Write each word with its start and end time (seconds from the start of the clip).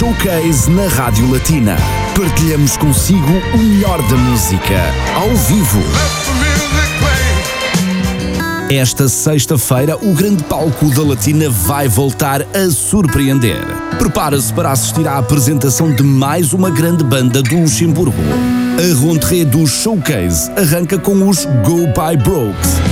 Showcase 0.00 0.70
na 0.70 0.88
Rádio 0.88 1.30
Latina. 1.30 1.76
Partilhamos 2.16 2.74
consigo 2.78 3.32
o 3.52 3.58
melhor 3.58 4.00
da 4.08 4.16
música, 4.16 4.76
ao 5.14 5.28
vivo. 5.36 5.78
Esta 8.70 9.10
sexta-feira, 9.10 9.98
o 9.98 10.14
grande 10.14 10.42
palco 10.44 10.86
da 10.94 11.02
Latina 11.02 11.50
vai 11.50 11.86
voltar 11.86 12.40
a 12.40 12.70
surpreender. 12.70 13.62
Prepara-se 13.98 14.50
para 14.54 14.72
assistir 14.72 15.06
à 15.06 15.18
apresentação 15.18 15.92
de 15.94 16.02
mais 16.02 16.54
uma 16.54 16.70
grande 16.70 17.04
banda 17.04 17.42
do 17.42 17.58
Luxemburgo. 17.58 18.16
A 18.78 19.06
rentrée 19.06 19.44
do 19.44 19.66
Showcase 19.66 20.50
arranca 20.52 20.98
com 20.98 21.28
os 21.28 21.44
Go 21.44 21.88
By 21.88 22.16
Brokes. 22.16 22.89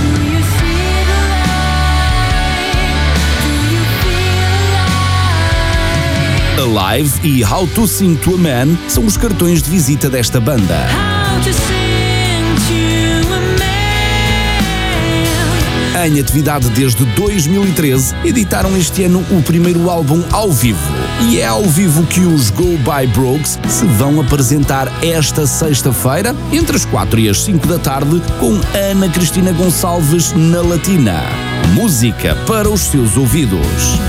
Alive 6.59 7.21
e 7.23 7.41
How 7.41 7.65
to 7.67 7.87
Sing 7.87 8.15
to 8.17 8.35
a 8.35 8.37
Man 8.37 8.77
são 8.89 9.05
os 9.05 9.15
cartões 9.15 9.63
de 9.63 9.69
visita 9.69 10.09
desta 10.09 10.41
banda. 10.41 10.87
Em 16.05 16.19
atividade 16.19 16.69
desde 16.71 17.05
2013, 17.05 18.13
editaram 18.25 18.75
este 18.75 19.05
ano 19.05 19.23
o 19.31 19.41
primeiro 19.41 19.89
álbum 19.89 20.21
ao 20.31 20.51
vivo. 20.51 20.93
E 21.29 21.39
é 21.39 21.47
ao 21.47 21.63
vivo 21.63 22.05
que 22.05 22.19
os 22.19 22.49
Go 22.49 22.77
By 22.79 23.07
Brokes 23.13 23.57
se 23.69 23.85
vão 23.85 24.19
apresentar 24.19 24.91
esta 25.01 25.47
sexta-feira, 25.47 26.35
entre 26.51 26.75
as 26.75 26.83
4 26.83 27.21
e 27.21 27.29
as 27.29 27.41
5 27.41 27.67
da 27.67 27.79
tarde, 27.79 28.21
com 28.37 28.59
Ana 28.77 29.07
Cristina 29.07 29.53
Gonçalves 29.53 30.33
na 30.33 30.61
Latina. 30.61 31.21
Música 31.73 32.35
para 32.45 32.69
os 32.69 32.81
seus 32.81 33.15
ouvidos. 33.15 33.99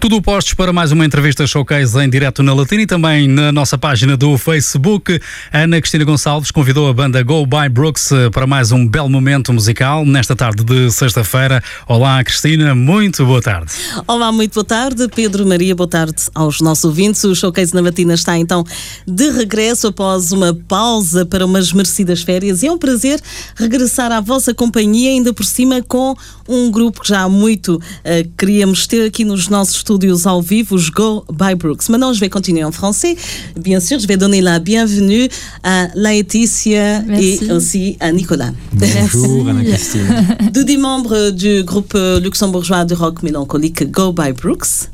Tudo 0.00 0.22
postos 0.22 0.54
para 0.54 0.72
mais 0.72 0.92
uma 0.92 1.04
entrevista 1.04 1.46
showcase 1.46 1.98
em 1.98 2.08
direto 2.08 2.42
na 2.42 2.54
Latina 2.54 2.80
e 2.80 2.86
também 2.86 3.28
na 3.28 3.52
nossa 3.52 3.76
página 3.76 4.16
do 4.16 4.38
Facebook. 4.38 5.20
Ana 5.52 5.78
Cristina 5.78 6.04
Gonçalves 6.04 6.50
convidou 6.50 6.88
a 6.88 6.94
banda 6.94 7.22
Go 7.22 7.44
By 7.44 7.68
Brooks 7.70 8.10
eh, 8.10 8.30
para 8.30 8.46
mais 8.46 8.72
um 8.72 8.88
belo 8.88 9.10
momento 9.10 9.52
musical 9.52 10.06
nesta 10.06 10.34
tarde 10.34 10.64
de 10.64 10.90
sexta-feira. 10.90 11.62
Olá, 11.86 12.24
Cristina, 12.24 12.74
muito 12.74 13.26
boa 13.26 13.42
tarde. 13.42 13.72
Olá, 14.06 14.32
muito 14.32 14.54
boa 14.54 14.64
tarde. 14.64 15.06
Pedro 15.14 15.46
Maria, 15.46 15.74
boa 15.74 15.86
tarde 15.86 16.16
aos 16.34 16.62
nossos 16.62 16.84
ouvintes. 16.84 17.22
O 17.24 17.34
showcase 17.34 17.74
na 17.74 17.82
Latina 17.82 18.14
está 18.14 18.38
então 18.38 18.64
de 19.06 19.30
regresso 19.30 19.88
após 19.88 20.32
uma 20.32 20.54
pausa 20.54 21.26
para 21.26 21.44
umas 21.44 21.74
merecidas 21.74 22.22
férias 22.22 22.62
e 22.62 22.68
é 22.68 22.72
um 22.72 22.78
prazer 22.78 23.20
regressar 23.54 24.10
à 24.12 24.20
vossa 24.22 24.54
companhia, 24.54 25.10
ainda 25.10 25.34
por 25.34 25.44
cima 25.44 25.82
com 25.82 26.16
um 26.48 26.70
grupo 26.70 27.02
que 27.02 27.08
já 27.08 27.20
há 27.20 27.28
muito 27.28 27.76
uh, 27.76 28.30
queríamos 28.38 28.86
ter 28.86 29.06
aqui 29.06 29.26
nos 29.26 29.46
nossos 29.48 29.89
studios 29.90 30.24
ao 30.24 30.40
vivo, 30.40 30.76
os 30.76 30.88
Go 30.88 31.24
by 31.32 31.56
Brooks. 31.56 31.88
Maintenant, 31.88 32.12
je 32.12 32.20
vais 32.20 32.28
continuer 32.28 32.62
en 32.62 32.70
français. 32.70 33.16
Bien 33.60 33.80
sûr, 33.80 33.98
je 33.98 34.06
vais 34.06 34.16
donner 34.16 34.40
la 34.40 34.60
bienvenue 34.60 35.28
à 35.64 35.88
Laetitia 35.96 37.02
Merci. 37.02 37.40
et 37.42 37.52
aussi 37.52 37.96
à 37.98 38.12
Nicolas. 38.12 38.52
Bonjour 38.72 39.48
Anna-Christine. 39.48 40.38
Deux 40.54 40.62
des 40.62 40.76
membres 40.76 41.30
du 41.30 41.64
groupe 41.64 41.94
euh, 41.96 42.20
luxembourgeois 42.20 42.84
de 42.84 42.94
rock 42.94 43.24
mélancolique 43.24 43.90
Go 43.90 44.12
by 44.12 44.30
Brooks. 44.30 44.90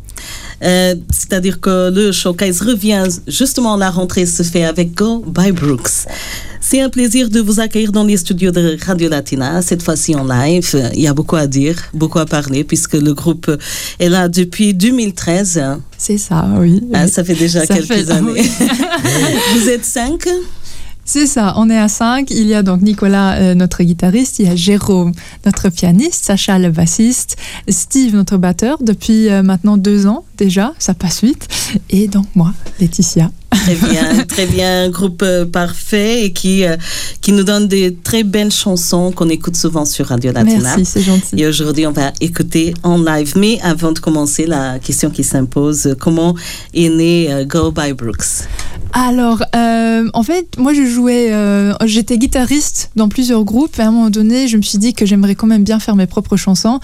Euh, 0.62 0.94
C'est-à-dire 1.10 1.60
que 1.60 1.90
le 1.90 2.12
showcase 2.12 2.60
revient 2.62 3.04
justement, 3.26 3.76
la 3.76 3.90
rentrée 3.90 4.26
se 4.26 4.42
fait 4.42 4.64
avec 4.64 4.94
Go 4.94 5.24
by 5.26 5.52
Brooks. 5.52 6.06
C'est 6.60 6.80
un 6.80 6.88
plaisir 6.88 7.28
de 7.30 7.40
vous 7.40 7.60
accueillir 7.60 7.92
dans 7.92 8.02
les 8.02 8.16
studios 8.16 8.50
de 8.50 8.76
Radio 8.84 9.08
Latina, 9.08 9.62
cette 9.62 9.82
fois-ci 9.82 10.16
en 10.16 10.24
live. 10.24 10.90
Il 10.94 11.00
y 11.00 11.06
a 11.06 11.14
beaucoup 11.14 11.36
à 11.36 11.46
dire, 11.46 11.76
beaucoup 11.94 12.18
à 12.18 12.26
parler, 12.26 12.64
puisque 12.64 12.94
le 12.94 13.14
groupe 13.14 13.50
est 14.00 14.08
là 14.08 14.28
depuis 14.28 14.74
2013. 14.74 15.62
C'est 15.96 16.18
ça, 16.18 16.44
oui. 16.58 16.82
Ah, 16.92 17.06
ça 17.06 17.22
fait 17.22 17.34
déjà 17.36 17.64
Ça 17.64 17.74
quelques 17.74 17.86
fait- 17.86 18.10
années. 18.10 18.42
vous 19.54 19.68
êtes 19.68 19.84
cinq? 19.84 20.26
C'est 21.08 21.26
ça, 21.28 21.54
on 21.56 21.70
est 21.70 21.78
à 21.78 21.88
5. 21.88 22.30
Il 22.32 22.48
y 22.48 22.54
a 22.54 22.64
donc 22.64 22.82
Nicolas, 22.82 23.36
euh, 23.36 23.54
notre 23.54 23.84
guitariste, 23.84 24.40
il 24.40 24.46
y 24.46 24.48
a 24.48 24.56
Jérôme, 24.56 25.12
notre 25.44 25.68
pianiste, 25.68 26.24
Sacha, 26.24 26.58
le 26.58 26.70
bassiste, 26.70 27.36
Steve, 27.68 28.14
notre 28.14 28.36
batteur, 28.36 28.78
depuis 28.82 29.30
euh, 29.30 29.42
maintenant 29.44 29.76
deux 29.76 30.06
ans 30.06 30.24
déjà, 30.36 30.74
ça 30.78 30.94
passe 30.94 31.22
vite, 31.22 31.48
et 31.90 32.08
donc 32.08 32.26
moi, 32.34 32.52
Laetitia. 32.80 33.30
Très 33.50 33.74
bien, 33.74 34.24
très 34.24 34.46
bien, 34.46 34.84
un 34.84 34.90
groupe 34.90 35.22
euh, 35.22 35.44
parfait 35.44 36.24
et 36.24 36.32
qui, 36.32 36.64
euh, 36.64 36.76
qui 37.20 37.32
nous 37.32 37.44
donne 37.44 37.68
des 37.68 37.94
très 37.94 38.22
belles 38.24 38.52
chansons 38.52 39.12
qu'on 39.12 39.28
écoute 39.28 39.56
souvent 39.56 39.84
sur 39.84 40.06
Radio 40.06 40.32
Latina. 40.32 40.76
Merci, 40.76 40.84
c'est 40.84 41.02
gentil. 41.02 41.36
Et 41.40 41.46
aujourd'hui, 41.46 41.86
on 41.86 41.92
va 41.92 42.12
écouter 42.20 42.74
en 42.82 42.98
live. 42.98 43.34
Mais 43.36 43.58
avant 43.62 43.92
de 43.92 43.98
commencer, 43.98 44.46
la 44.46 44.78
question 44.78 45.10
qui 45.10 45.24
s'impose, 45.24 45.96
comment 46.00 46.34
est 46.74 46.88
né 46.88 47.46
Go 47.46 47.70
by 47.70 47.92
Brooks? 47.92 48.46
Alors, 48.92 49.42
euh, 49.54 50.08
en 50.14 50.22
fait, 50.22 50.58
moi 50.58 50.72
je 50.72 50.84
jouais, 50.86 51.32
euh, 51.32 51.74
j'étais 51.84 52.18
guitariste 52.18 52.90
dans 52.96 53.08
plusieurs 53.08 53.44
groupes 53.44 53.78
et 53.78 53.82
à 53.82 53.88
un 53.88 53.90
moment 53.90 54.10
donné, 54.10 54.48
je 54.48 54.56
me 54.56 54.62
suis 54.62 54.78
dit 54.78 54.94
que 54.94 55.04
j'aimerais 55.04 55.34
quand 55.34 55.46
même 55.46 55.64
bien 55.64 55.78
faire 55.78 55.96
mes 55.96 56.06
propres 56.06 56.36
chansons. 56.36 56.80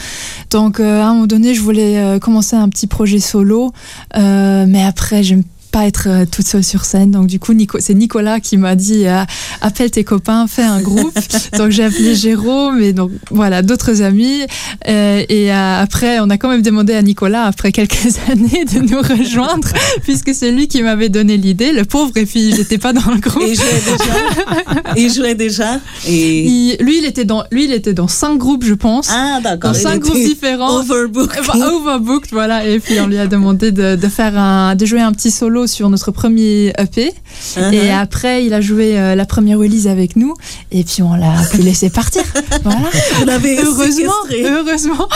Donc, 0.51 0.79
euh, 0.79 1.01
à 1.01 1.07
un 1.07 1.15
moment 1.15 1.27
donné, 1.27 1.55
je 1.55 1.63
voulais 1.63 2.19
commencer 2.21 2.57
un 2.57 2.69
petit 2.69 2.87
projet 2.87 3.19
solo, 3.21 3.73
mais 4.15 4.85
après, 4.85 5.23
j'aime 5.23 5.45
pas 5.73 5.87
être 5.87 6.07
euh, 6.09 6.25
toute 6.31 6.47
seule 6.47 6.63
sur 6.63 6.85
scène. 6.85 7.11
Donc, 7.11 7.27
du 7.27 7.41
coup, 7.41 7.55
Nico, 7.55 7.79
c'est 7.81 7.95
Nicolas 7.95 8.39
qui 8.41 8.59
m'a 8.59 8.77
dit 8.77 9.07
euh, 9.07 9.23
appelle 9.63 9.91
tes 9.91 10.05
copains, 10.05 10.47
fais 10.47 10.63
un 10.63 10.81
groupe. 10.81 11.19
donc, 11.59 11.71
j'ai 11.71 11.85
appelé 11.85 12.15
Jérôme 12.15 12.81
et 12.81 12.93
donc 12.93 13.11
voilà, 13.31 13.63
d'autres 13.63 14.03
amis. 14.03 14.43
Euh, 14.89 15.25
et 15.29 15.53
euh, 15.53 15.83
après, 15.83 16.21
on 16.21 16.31
a 16.31 16.37
quand 16.37 16.49
même 16.51 16.63
demandé 16.63 16.95
à 16.95 17.03
Nicolas, 17.03 17.45
après 17.45 17.73
quelques 17.73 18.07
années, 18.31 18.65
de 18.73 18.81
nous 18.81 19.01
rejoindre, 19.01 19.69
puisque 20.03 20.35
c'est 20.35 20.53
lui 20.53 20.69
qui 20.69 20.83
m'avait 20.83 21.09
donné 21.09 21.37
l'idée. 21.37 21.73
Le 21.73 21.85
pauvre, 21.85 22.13
et 22.17 22.27
puis 22.27 22.55
j'étais 22.55 22.79
pas 22.79 22.93
dans 22.93 23.11
le 23.11 23.19
groupe. 23.19 23.43
Et 23.43 23.53
il 23.53 23.57
jouait 23.57 23.83
déjà 23.97 24.83
Il 24.97 25.13
jouait 25.13 25.35
déjà 25.35 25.81
et... 26.07 26.43
Il- 26.47 26.77
lui, 26.81 26.99
il 26.99 27.05
était 27.07 27.25
dans, 27.25 27.45
lui, 27.51 27.65
il 27.65 27.73
était 27.73 27.95
dans 27.95 28.09
cinq 28.09 28.37
groupes, 28.37 28.65
je 28.65 28.75
pense. 28.75 29.09
Ah, 29.11 29.41
d'accord. 29.43 29.73
dans 29.73 29.79
cinq 29.79 30.01
groupes 30.01 30.17
différents. 30.17 30.81
Overbooked. 30.81 31.41
Bah, 31.47 31.55
Overbooked, 31.73 32.31
voilà. 32.33 32.67
Et 32.67 32.79
puis 32.79 33.01
on 33.01 33.07
lui 33.07 33.19
a 33.19 33.27
demandé 33.27 33.73
de, 33.73 33.97
de 33.97 34.09
faire 34.09 34.37
un, 34.39 34.75
de 34.75 34.85
jouer 34.85 35.01
un 35.01 35.13
petit 35.13 35.31
solo 35.31 35.62
sur 35.67 35.89
notre 35.91 36.11
premier 36.11 36.73
EP. 36.79 37.13
Uh-huh. 37.57 37.75
Et 37.75 37.91
après, 37.91 38.45
il 38.45 38.55
a 38.55 38.61
joué 38.61 38.99
euh, 38.99 39.15
la 39.15 39.25
première 39.25 39.59
release 39.59 39.87
avec 39.87 40.17
nous. 40.17 40.35
Et 40.71 40.85
puis 40.85 41.03
on 41.03 41.15
l'a 41.15 41.35
pu 41.51 41.59
laisser 41.59 41.91
partir. 41.91 42.23
Voilà. 42.65 42.91
Vous 43.19 43.25
l'avez 43.25 43.59
Heureusement, 43.59 44.13
heureusement. 44.31 45.09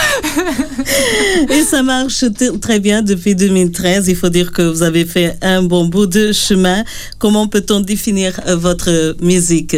Et 1.50 1.62
ça 1.62 1.82
marche 1.82 2.24
très 2.60 2.80
bien 2.80 3.02
depuis 3.02 3.36
2013. 3.36 4.08
Il 4.08 4.16
faut 4.16 4.30
dire 4.30 4.52
que 4.52 4.62
vous 4.62 4.82
avez 4.82 5.04
fait 5.04 5.36
un 5.42 5.62
bon 5.62 5.86
bout 5.86 6.06
de 6.06 6.32
chemin. 6.32 6.82
Comment 7.18 7.46
peut-on 7.46 7.80
définir 7.80 8.40
euh, 8.46 8.56
votre 8.56 9.16
musique? 9.20 9.76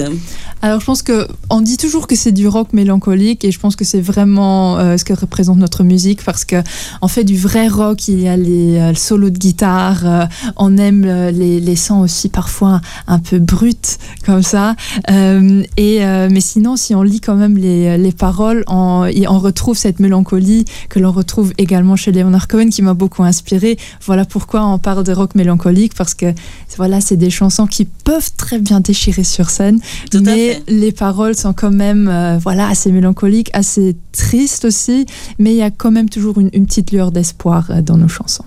Alors 0.61 0.81
je 0.81 0.87
pense 0.87 1.03
que 1.03 1.29
on 1.51 1.61
dit 1.61 1.77
toujours 1.77 2.09
que 2.09 2.17
c'est 2.17 2.33
du 2.33 2.49
rock 2.49 2.73
mélancolique 2.73 3.45
et 3.45 3.53
je 3.53 3.61
pense 3.61 3.77
que 3.77 3.85
c'est 3.85 4.01
vraiment 4.01 4.77
euh, 4.79 4.97
ce 4.97 5.05
que 5.05 5.13
représente 5.13 5.59
notre 5.59 5.85
musique 5.85 6.25
parce 6.25 6.45
que 6.45 6.57
on 7.01 7.07
fait 7.07 7.23
du 7.23 7.37
vrai 7.37 7.69
rock. 7.69 8.09
Il 8.09 8.21
y 8.21 8.29
a 8.29 8.37
les 8.37 8.77
euh, 8.79 8.95
solos 8.95 9.31
de 9.31 9.39
guitare, 9.39 10.01
euh, 10.05 10.25
on 10.59 10.77
aime 10.77 11.05
euh, 11.07 11.31
les, 11.31 11.61
les 11.61 11.77
sons 11.77 12.01
aussi 12.01 12.29
parfois 12.29 12.81
un 13.07 13.19
peu 13.19 13.39
bruts 13.39 13.99
comme 14.25 14.43
ça. 14.43 14.75
Euh, 15.11 15.63
et 15.77 16.05
euh, 16.05 16.29
mais 16.31 16.41
sinon, 16.41 16.77
si 16.77 16.95
on 16.95 17.03
lit 17.03 17.21
quand 17.21 17.37
même 17.37 17.57
les, 17.57 17.97
les 17.99 18.13
paroles, 18.13 18.65
on, 18.67 19.07
et 19.07 19.27
on 19.29 19.39
retrouve 19.39 19.77
cette 19.77 20.01
mélancolie 20.01 20.65
que 20.89 20.99
l'on 20.99 21.13
retrouve 21.13 21.53
également 21.59 21.97
chez 21.97 22.13
Leonard 22.13 22.49
Cohen 22.49 22.69
qui 22.69 22.83
m'a 22.83 22.95
beaucoup 22.95 23.23
inspiré. 23.23 23.79
Voilà 24.05 24.25
pourquoi 24.25 24.65
on 24.67 24.79
parle 24.79 25.05
de 25.05 25.13
rock 25.13 25.35
mélancolique 25.35 25.95
parce 25.95 26.15
que 26.15 26.33
voilà, 26.77 27.01
c'est 27.01 27.17
des 27.17 27.31
chansons 27.31 27.67
qui 27.67 27.85
peuvent 27.85 28.31
très 28.37 28.59
bien 28.59 28.81
déchirer 28.81 29.25
sur 29.25 29.51
scène, 29.51 29.81
Tout 30.11 30.21
mais 30.25 30.63
les 30.69 30.93
paroles 30.93 31.35
sont 31.35 31.53
quand 31.53 31.71
même 31.71 32.09
euh, 32.09 32.39
voilà 32.39 32.69
assez 32.69 32.93
mélancoliques, 32.93 33.51
assez 33.53 33.97
tristes 34.13 34.65
aussi, 34.65 35.07
mais 35.39 35.53
il 35.53 35.57
y 35.57 35.63
a 35.63 35.71
quand 35.71 35.91
même 35.91 36.09
toujours 36.09 36.39
une, 36.39 36.51
une 36.53 36.67
petite 36.67 36.93
lueur 36.93 37.13
d'espoir 37.13 37.83
dans 37.83 37.97
nos 37.97 38.09
chansons. 38.09 38.45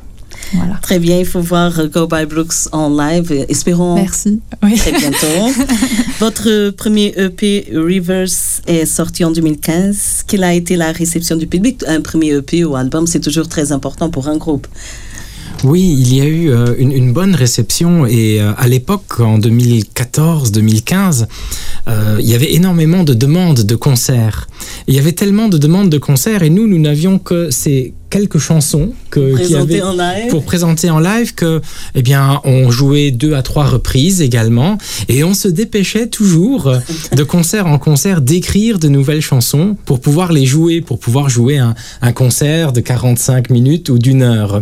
Voilà. 0.53 0.75
Très 0.81 1.00
bien, 1.00 1.19
il 1.19 1.25
faut 1.25 1.40
voir 1.40 1.79
euh, 1.79 1.88
Go 1.88 2.07
by 2.07 2.25
Brooks 2.25 2.68
en 2.71 2.89
live. 2.89 3.31
Euh, 3.31 3.45
Espérons 3.48 3.95
Merci. 3.95 4.42
Oui. 4.63 4.75
très 4.75 4.92
bientôt. 4.92 5.62
Votre 6.19 6.71
premier 6.71 7.13
EP 7.18 7.68
Reverse 7.74 8.62
est 8.68 8.86
sorti 8.86 9.24
en 9.24 9.31
2015. 9.31 10.24
Quelle 10.27 10.44
a 10.44 10.54
été 10.54 10.75
la 10.75 10.92
réception 10.92 11.36
du 11.36 11.48
public? 11.48 11.83
Un 11.88 12.01
premier 12.01 12.31
EP 12.36 12.63
ou 12.63 12.75
album, 12.75 13.07
c'est 13.07 13.19
toujours 13.21 13.48
très 13.48 13.71
important 13.71 14.10
pour 14.10 14.27
un 14.27 14.38
groupe. 14.38 14.68
Oui, 15.63 15.95
il 16.00 16.15
y 16.15 16.21
a 16.21 16.25
eu 16.25 16.50
euh, 16.50 16.74
une, 16.80 16.92
une 16.92 17.13
bonne 17.13 17.36
réception 17.36 18.07
et 18.07 18.42
euh, 18.42 18.51
à 18.57 18.68
l'époque, 18.68 19.19
en 19.19 19.38
2014-2015, 19.38 21.27
euh, 21.88 22.18
il 22.19 22.27
y 22.27 22.33
avait 22.33 22.54
énormément 22.54 23.04
de 23.04 23.13
demandes 23.13 23.62
de 23.62 23.75
concerts. 23.75 24.48
il 24.88 24.95
y 24.95 25.00
avait 25.00 25.12
tellement 25.12 25.50
de 25.50 25.60
demandes 25.60 25.89
de 25.89 26.00
concerts 26.00 26.42
et 26.42 26.50
nous, 26.50 26.68
nous 26.68 26.80
n'avions 26.80 27.19
que 27.19 27.51
ces 27.51 27.94
quelques 28.12 28.38
chansons 28.38 28.94
que, 29.10 29.44
qui 29.44 29.56
avait 29.56 29.81
en 29.81 29.94
live. 29.94 30.30
pour 30.30 30.44
présenter 30.44 30.92
en 30.92 31.00
live 31.00 31.34
que, 31.34 31.62
eh 31.96 32.04
bien, 32.04 32.42
on 32.44 32.69
jouait 32.69 33.10
deux 33.10 33.34
à 33.34 33.42
trois 33.42 33.66
reprises 33.66 34.22
également 34.22 34.78
et 35.10 35.24
on 35.24 35.34
se 35.34 35.48
dépêchait 35.48 36.08
toujours 36.08 36.72
de 37.16 37.24
concert 37.24 37.66
en 37.66 37.80
concert 37.80 38.22
d'écrire 38.22 38.78
de 38.78 38.88
nouvelles 38.88 39.22
chansons 39.22 39.75
pour 39.86 40.00
pouvoir 40.00 40.31
les 40.31 40.46
jouer, 40.46 40.81
pour 40.81 41.00
pouvoir 41.00 41.30
jouer 41.30 41.58
un, 41.58 41.74
un 42.04 42.12
concert 42.12 42.74
de 42.74 42.81
45 42.81 43.50
minutes 43.50 43.90
ou 43.90 43.98
d'une 43.98 44.22
heure. 44.22 44.62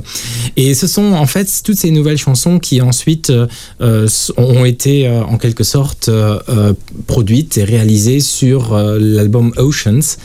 Et 0.55 0.73
ce 0.73 0.87
sont 0.87 1.13
en 1.13 1.25
fait 1.25 1.49
toutes 1.63 1.77
ces 1.77 1.91
nouvelles 1.91 2.17
chansons 2.17 2.59
qui 2.59 2.81
ensuite 2.81 3.31
euh, 3.81 4.07
ont 4.37 4.65
été 4.65 5.07
euh, 5.07 5.23
en 5.23 5.37
quelque 5.37 5.63
sorte 5.63 6.09
euh, 6.09 6.73
produites 7.07 7.57
et 7.57 7.63
réalisées 7.63 8.19
sur 8.19 8.75
l'album 8.77 9.51
Oceans 9.57 10.17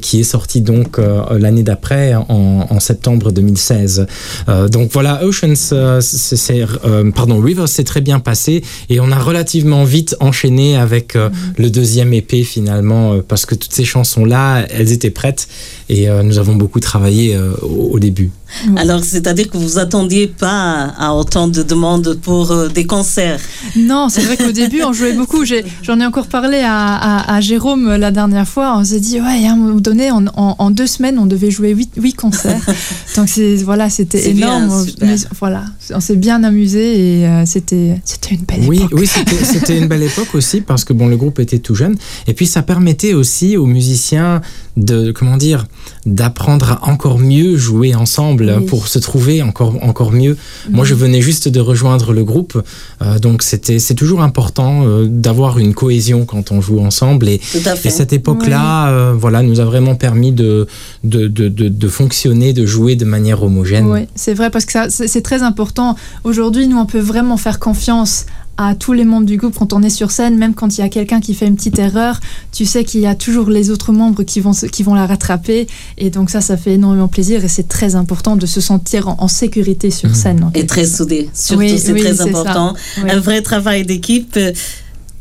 qui 0.00 0.20
est 0.20 0.24
sorti 0.24 0.60
donc 0.60 0.98
l'année 0.98 1.62
d'après 1.62 2.14
en, 2.14 2.63
en, 2.70 2.80
septembre 2.80 3.32
2016. 3.32 4.06
Euh, 4.48 4.68
donc 4.68 4.90
voilà, 4.92 5.24
Oceans, 5.24 5.54
euh, 5.72 6.00
c'est, 6.00 6.64
euh, 6.84 7.10
pardon, 7.10 7.40
Rivers 7.40 7.68
s'est 7.68 7.84
très 7.84 8.00
bien 8.00 8.20
passé 8.20 8.62
et 8.90 9.00
on 9.00 9.10
a 9.10 9.18
relativement 9.18 9.84
vite 9.84 10.16
enchaîné 10.20 10.76
avec 10.76 11.14
mm-hmm. 11.14 11.30
le 11.58 11.70
deuxième 11.70 12.12
EP 12.12 12.42
finalement 12.44 13.20
parce 13.26 13.46
que 13.46 13.54
toutes 13.54 13.72
ces 13.72 13.84
chansons 13.84 14.24
là, 14.24 14.66
elles 14.70 14.92
étaient 14.92 15.10
prêtes 15.10 15.48
et 15.88 16.08
nous 16.22 16.38
avons 16.38 16.54
beaucoup 16.54 16.80
travaillé 16.80 17.36
au, 17.62 17.90
au 17.92 17.98
début. 17.98 18.30
Alors, 18.76 19.04
c'est-à-dire 19.04 19.50
que 19.50 19.56
vous 19.56 19.78
attendiez 19.78 20.26
pas 20.26 20.92
à 20.98 21.14
autant 21.14 21.48
de 21.48 21.62
demandes 21.62 22.18
pour 22.22 22.50
euh, 22.50 22.68
des 22.68 22.86
concerts 22.86 23.40
Non, 23.76 24.08
c'est 24.08 24.22
vrai 24.22 24.36
qu'au 24.36 24.52
début, 24.64 24.82
on 24.82 24.92
jouait 24.92 25.12
beaucoup. 25.12 25.44
J'en 25.44 25.98
ai, 25.98 26.02
ai, 26.02 26.06
encore 26.06 26.26
parlé 26.26 26.58
à, 26.58 26.94
à, 26.94 27.34
à, 27.36 27.40
Jérôme 27.40 27.96
la 27.96 28.10
dernière 28.10 28.48
fois. 28.48 28.76
On 28.78 28.84
s'est 28.84 29.00
dit, 29.00 29.20
ouais, 29.20 29.46
à 29.46 29.52
un 29.52 29.56
moment 29.56 29.80
donné, 29.80 30.10
en, 30.10 30.26
en, 30.36 30.56
en 30.58 30.70
deux 30.70 30.86
semaines, 30.86 31.18
on 31.18 31.26
devait 31.26 31.50
jouer 31.50 31.70
huit, 31.70 31.90
huit 31.96 32.14
concerts. 32.14 32.64
Donc, 33.16 33.28
voilà, 33.64 33.90
c'était 33.90 34.30
énorme. 34.30 34.68
Bien, 34.98 35.08
Mais, 35.08 35.16
voilà, 35.38 35.64
on 35.92 36.00
s'est 36.00 36.16
bien 36.16 36.42
amusé 36.44 37.20
et 37.20 37.26
euh, 37.26 37.44
c'était 37.46 38.00
une 38.30 38.44
belle 38.44 38.64
oui, 38.66 38.78
époque. 38.78 38.90
Oui, 38.92 39.06
c'était 39.06 39.78
une 39.78 39.88
belle 39.88 40.02
époque 40.02 40.34
aussi 40.34 40.60
parce 40.60 40.84
que 40.84 40.92
bon, 40.92 41.08
le 41.08 41.16
groupe 41.16 41.38
était 41.38 41.58
tout 41.58 41.74
jeune. 41.74 41.96
Et 42.26 42.34
puis, 42.34 42.46
ça 42.46 42.62
permettait 42.62 43.14
aussi 43.14 43.56
aux 43.56 43.66
musiciens 43.66 44.40
de, 44.76 45.12
comment 45.12 45.36
dire, 45.36 45.66
d'apprendre 46.04 46.72
à 46.72 46.88
encore 46.88 47.18
mieux 47.18 47.56
jouer 47.56 47.94
ensemble 47.94 48.54
oui. 48.58 48.66
pour 48.66 48.88
se 48.88 48.98
trouver 48.98 49.42
encore, 49.42 49.76
encore 49.82 50.12
mieux. 50.12 50.36
Moi, 50.70 50.84
je 50.84 50.94
venais 50.94 51.20
juste 51.20 51.48
de 51.48 51.60
rejoindre 51.60 52.12
le 52.12 52.24
groupe, 52.24 52.60
euh, 53.02 53.18
donc 53.18 53.42
c'était 53.42 53.78
c'est 53.78 53.94
toujours 53.94 54.22
important 54.22 54.84
euh, 54.86 55.06
d'avoir 55.08 55.58
une 55.58 55.74
cohésion 55.74 56.24
quand 56.24 56.50
on 56.50 56.60
joue 56.60 56.80
ensemble. 56.80 57.28
Et, 57.28 57.40
et 57.84 57.90
cette 57.90 58.12
époque-là, 58.12 58.86
oui. 58.86 58.92
euh, 58.92 59.14
voilà, 59.16 59.42
nous 59.42 59.60
a 59.60 59.64
vraiment 59.64 59.94
permis 59.94 60.32
de, 60.32 60.66
de, 61.04 61.28
de, 61.28 61.48
de, 61.48 61.68
de 61.68 61.88
fonctionner, 61.88 62.52
de 62.52 62.66
jouer 62.66 62.96
de 62.96 63.04
manière 63.04 63.42
homogène. 63.42 63.86
Oui, 63.86 64.06
c'est 64.14 64.34
vrai 64.34 64.50
parce 64.50 64.64
que 64.64 64.78
c'est 64.88 65.22
très 65.22 65.42
important. 65.42 65.96
Aujourd'hui, 66.24 66.66
nous, 66.68 66.78
on 66.78 66.86
peut 66.86 66.98
vraiment 66.98 67.36
faire 67.36 67.58
confiance 67.58 68.26
à 68.56 68.74
tous 68.74 68.92
les 68.92 69.04
membres 69.04 69.26
du 69.26 69.36
groupe 69.36 69.56
quand 69.58 69.72
on 69.72 69.82
est 69.82 69.90
sur 69.90 70.10
scène, 70.10 70.36
même 70.36 70.54
quand 70.54 70.78
il 70.78 70.80
y 70.80 70.84
a 70.84 70.88
quelqu'un 70.88 71.20
qui 71.20 71.34
fait 71.34 71.46
une 71.46 71.56
petite 71.56 71.78
erreur, 71.78 72.20
tu 72.52 72.66
sais 72.66 72.84
qu'il 72.84 73.00
y 73.00 73.06
a 73.06 73.14
toujours 73.14 73.50
les 73.50 73.70
autres 73.70 73.92
membres 73.92 74.22
qui 74.22 74.40
vont, 74.40 74.52
qui 74.52 74.82
vont 74.82 74.94
la 74.94 75.06
rattraper. 75.06 75.66
Et 75.98 76.10
donc 76.10 76.30
ça, 76.30 76.40
ça 76.40 76.56
fait 76.56 76.74
énormément 76.74 77.08
plaisir 77.08 77.44
et 77.44 77.48
c'est 77.48 77.68
très 77.68 77.96
important 77.96 78.36
de 78.36 78.46
se 78.46 78.60
sentir 78.60 79.08
en, 79.08 79.16
en 79.18 79.28
sécurité 79.28 79.90
sur 79.90 80.10
mmh. 80.10 80.14
scène. 80.14 80.50
Et 80.54 80.66
très 80.66 80.86
soudé, 80.86 81.30
surtout 81.34 81.60
oui, 81.60 81.78
c'est 81.78 81.92
oui, 81.92 82.00
très 82.00 82.20
important. 82.20 82.74
Oui. 83.02 83.10
Un 83.10 83.20
vrai 83.20 83.42
travail 83.42 83.84
d'équipe. 83.84 84.38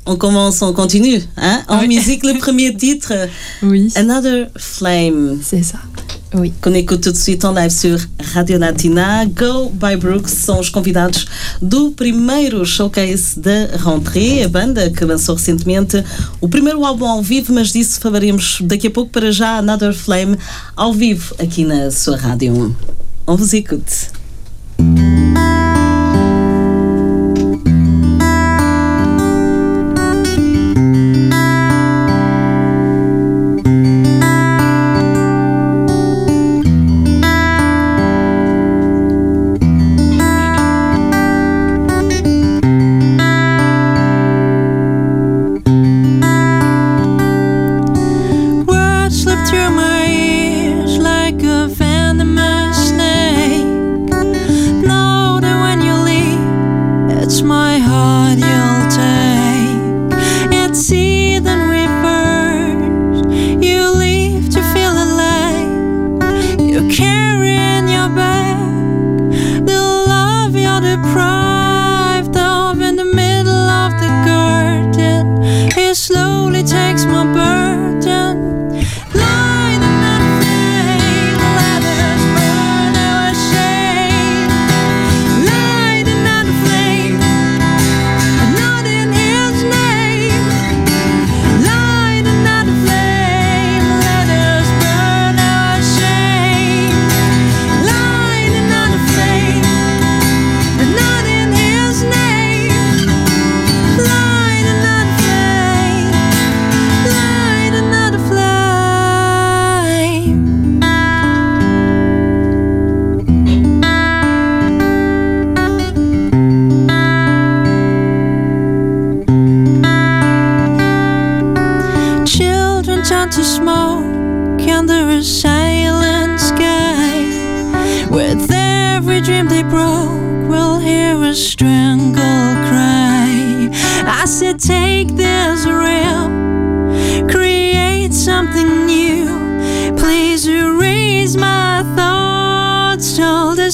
On 0.05 0.17
commence, 0.17 0.61
on 0.61 0.73
continue. 0.73 1.21
Hein? 1.37 1.63
En 1.69 1.79
oui. 1.79 1.87
musique, 1.87 2.25
le 2.25 2.37
premier 2.37 2.75
titre, 2.75 3.13
oui. 3.61 3.91
Another 3.95 4.47
Flame. 4.57 5.39
C'est 5.41 5.63
ça. 5.63 5.79
Oui. 6.33 6.51
Qu'on 6.61 6.73
écoute 6.73 7.01
tout 7.01 7.11
de 7.11 7.17
suite 7.17 7.45
en 7.45 7.53
live 7.53 7.69
sur 7.69 7.97
Radio 8.33 8.57
Latina. 8.57 9.25
Go 9.25 9.69
by 9.69 9.95
Brooks 9.95 10.31
são 10.31 10.59
os 10.59 10.69
convidados 10.69 11.25
do 11.61 11.91
primeiro 11.91 12.65
showcase 12.65 13.39
da 13.39 13.67
rentrée, 13.77 14.43
a 14.43 14.49
banda 14.49 14.89
que 14.89 15.05
lançou 15.05 15.35
recentemente 15.35 16.03
o 16.41 16.49
primeiro 16.49 16.83
álbum 16.83 17.05
ao 17.05 17.21
vivo, 17.21 17.53
mas 17.53 17.71
disso 17.71 17.99
falaremos 17.99 18.57
daqui 18.61 18.87
a 18.87 18.91
pouco 18.91 19.11
para 19.11 19.31
já 19.31 19.59
Another 19.59 19.93
Flame 19.93 20.35
ao 20.75 20.91
vivo 20.91 21.35
aqui 21.39 21.63
na 21.63 21.91
sua 21.91 22.17
rádio. 22.17 22.75
On 23.27 23.35
vous 23.37 23.53
écoute. 23.55 24.22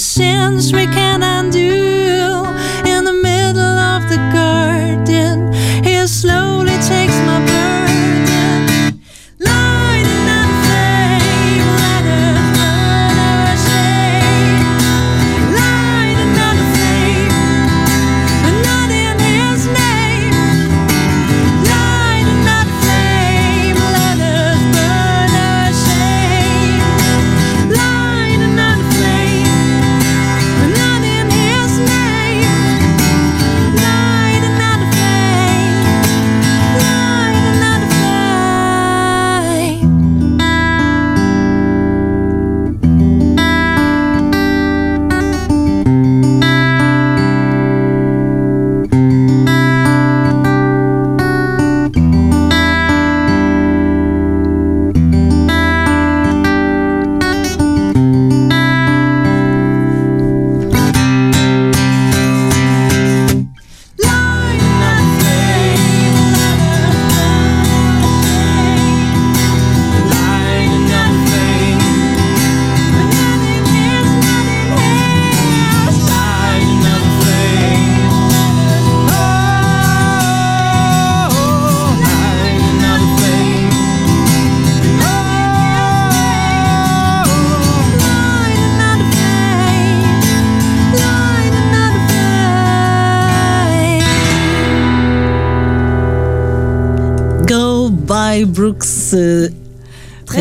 Another 0.02 1.29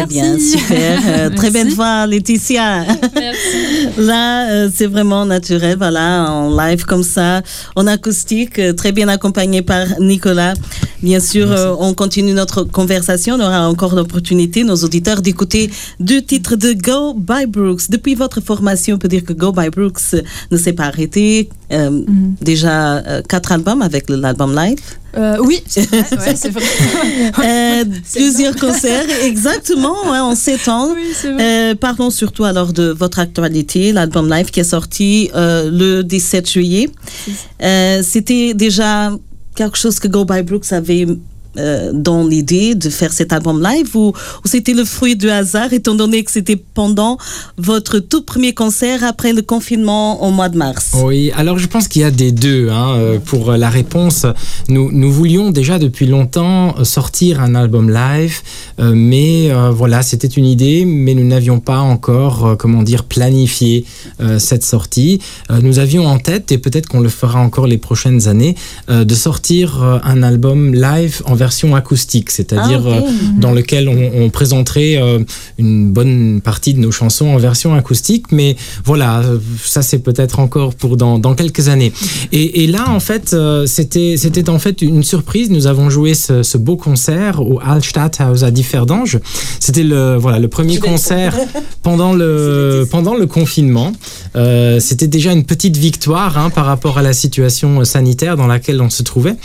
bien, 0.09 0.39
super. 0.39 1.01
Euh, 1.07 1.31
très 1.37 1.51
belle 1.51 1.71
voix, 1.71 2.07
Laetitia. 2.07 2.85
Merci. 3.15 3.89
Là, 3.99 4.51
euh, 4.51 4.71
c'est 4.75 4.87
vraiment 4.87 5.25
naturel, 5.25 5.77
voilà, 5.79 6.31
en 6.31 6.57
live 6.57 6.85
comme 6.85 7.03
ça, 7.03 7.43
en 7.77 7.87
acoustique, 7.87 8.61
très 8.77 8.93
bien 8.93 9.09
accompagné 9.09 9.63
par 9.63 9.87
Nicolas. 10.01 10.55
Bien 11.03 11.21
sûr, 11.21 11.49
on 11.79 11.95
continue 11.95 12.33
notre 12.33 12.65
conversation. 12.65 13.37
On 13.37 13.41
aura 13.41 13.69
encore 13.69 13.95
l'opportunité, 13.95 14.65
nos 14.65 14.77
auditeurs, 14.77 15.23
d'écouter 15.23 15.71
deux 16.01 16.23
titres 16.23 16.57
de 16.57 16.73
Go 16.73 17.15
by 17.15 17.47
Brooks. 17.47 17.89
Depuis 17.89 18.15
votre 18.15 18.41
formation, 18.41 18.97
on 18.97 18.99
peut 18.99 19.09
dire 19.09 19.25
que 19.25 19.33
Go 19.33 19.53
by 19.53 19.71
Brooks 19.71 20.15
ne 20.51 20.57
s'est 20.57 20.73
pas 20.73 20.85
arrêté. 20.85 21.49
Mhm. 21.71 22.37
Déjà 22.41 23.03
quatre 23.29 23.53
albums 23.53 23.83
avec 23.83 24.09
l'album 24.09 24.55
live. 24.55 24.81
Euh, 25.17 25.37
oui, 25.41 25.63
c'est 25.67 25.89
vrai. 25.89 26.05
Euh, 27.45 27.85
plusieurs 28.15 28.57
concerts, 28.57 29.07
exactement, 29.25 30.03
en 30.07 30.35
sept 30.35 30.69
ans. 30.69 30.95
Euh, 31.25 31.75
parlons 31.75 32.11
surtout 32.11 32.45
alors 32.45 32.73
de 32.73 32.91
votre 32.91 33.19
actualité, 33.19 33.93
l'album 33.93 34.29
live 34.31 34.51
qui 34.51 34.61
est 34.61 34.65
sorti 34.65 35.31
le 35.35 36.03
17 36.03 36.51
juillet. 36.51 36.91
C'était 38.03 38.55
déjà 38.55 39.13
quelque 39.59 39.77
chose 39.77 39.99
que 39.99 40.07
Go 40.07 40.25
By 40.25 40.43
Brooks 40.43 40.73
avait 40.73 41.05
euh, 41.59 41.91
dans 41.93 42.25
l'idée 42.25 42.75
de 42.75 42.89
faire 42.89 43.13
cet 43.13 43.33
album 43.33 43.63
live 43.63 43.97
ou, 43.97 44.13
c'était 44.45 44.75
le 44.75 44.85
fruit 44.85 45.17
du 45.17 45.29
hasard 45.29 45.73
étant 45.73 45.95
donné 45.95 46.23
que 46.23 46.31
c'était 46.31 46.57
pendant 46.57 47.19
votre 47.57 47.99
tout 47.99 48.23
premier 48.23 48.55
concert 48.55 49.03
après 49.03 49.33
le 49.33 49.43
confinement 49.43 50.23
au 50.23 50.31
mois 50.31 50.49
de 50.49 50.57
mars? 50.57 50.93
Oui, 51.03 51.33
alors 51.37 51.59
je 51.59 51.67
pense 51.67 51.89
qu'il 51.89 52.03
y 52.03 52.05
a 52.05 52.11
des 52.11 52.33
deux. 52.33 52.69
Hein, 52.71 52.95
euh, 52.97 53.19
pour 53.19 53.53
la 53.53 53.71
réponse, 53.71 54.27
nous, 54.69 54.91
nous 54.93 55.13
voulions 55.13 55.51
déjà 55.51 55.79
depuis 55.79 56.07
longtemps 56.07 56.85
sortir 56.85 57.41
un 57.41 57.55
album 57.55 57.91
live, 57.91 58.41
euh, 58.79 58.93
mais 58.95 59.51
voilà, 59.73 60.03
c'était 60.03 60.29
une 60.29 60.47
idée, 60.47 60.85
mais 60.85 61.15
nous 61.15 61.27
n'avions 61.27 61.61
pas 61.61 61.81
encore, 61.81 62.57
comment 62.59 62.83
dire, 62.83 63.05
planifié 63.05 63.85
cette 64.39 64.63
sortie. 64.63 65.21
nous 65.63 65.79
avions 65.79 66.07
en 66.07 66.19
tête, 66.19 66.53
et 66.53 66.59
peut-être 66.59 66.87
qu'on 66.87 67.01
le 67.01 67.09
fera 67.09 67.41
encore 67.41 67.67
les 67.67 67.79
prochaines 67.79 68.29
années, 68.29 68.55
de 68.89 69.15
sortir 69.15 69.83
un 69.83 70.23
album 70.23 70.75
live 70.75 71.23
en 71.25 71.35
version 71.35 71.48
acoustique, 71.75 72.31
c'est-à-dire 72.31 72.83
ah, 72.87 72.89
euh, 72.89 73.01
dans 73.39 73.53
lequel 73.53 73.89
on, 73.89 74.31
présenterait 74.31 74.97
euh, 74.97 75.21
une 75.59 75.91
bonne 75.91 76.41
partie 76.41 76.75
de 76.75 76.81
nos 76.81 76.91
chansons 76.91 77.27
en 77.27 77.39
version 77.39 77.75
acoustique. 77.75 78.27
Mais 78.33 78.57
voilà, 78.85 79.21
euh, 79.21 79.39
ça 79.63 79.83
c'est 79.83 79.99
peut-être 79.99 80.39
encore 80.39 80.75
pour 80.75 80.97
dans, 80.97 81.19
dans 81.19 81.35
quelques 81.35 81.69
années. 81.69 81.93
Et, 82.33 82.67
là, 82.67 82.91
en 82.91 83.01
fait, 83.01 83.35
c'était 83.67 84.17
c'était 84.17 84.51
en 84.51 84.59
fait 84.59 84.83
une 84.83 85.03
surprise. 85.03 85.51
Nous 85.51 85.67
avons 85.67 85.91
joué 85.91 86.15
ce, 86.15 86.59
beau 86.59 86.77
concert 86.77 87.41
au 87.41 87.61
Altstadthaus 87.65 88.45
à 88.45 88.51
Differdange. 88.51 89.19
C'était 89.61 89.85
le 89.85 90.17
voilà 90.17 90.39
le 90.39 90.49
premier 90.49 90.79
concert 90.79 91.35
pendant 91.83 92.13
le 92.13 92.87
pendant 92.91 93.15
le 93.15 93.27
confinement. 93.27 93.93
C'était 94.81 95.07
déjà 95.07 95.33
une 95.33 95.45
petite 95.45 95.77
victoire 95.77 96.39
hein, 96.39 96.51
par 96.51 96.67
rapport 96.67 96.99
à 96.99 97.03
la 97.03 97.13
situation 97.13 97.85
sanitaire 97.85 98.37
dans 98.37 98.47
laquelle 98.47 98.81
on 98.81 98.91
se 98.91 99.03
trouvait. 99.03 99.37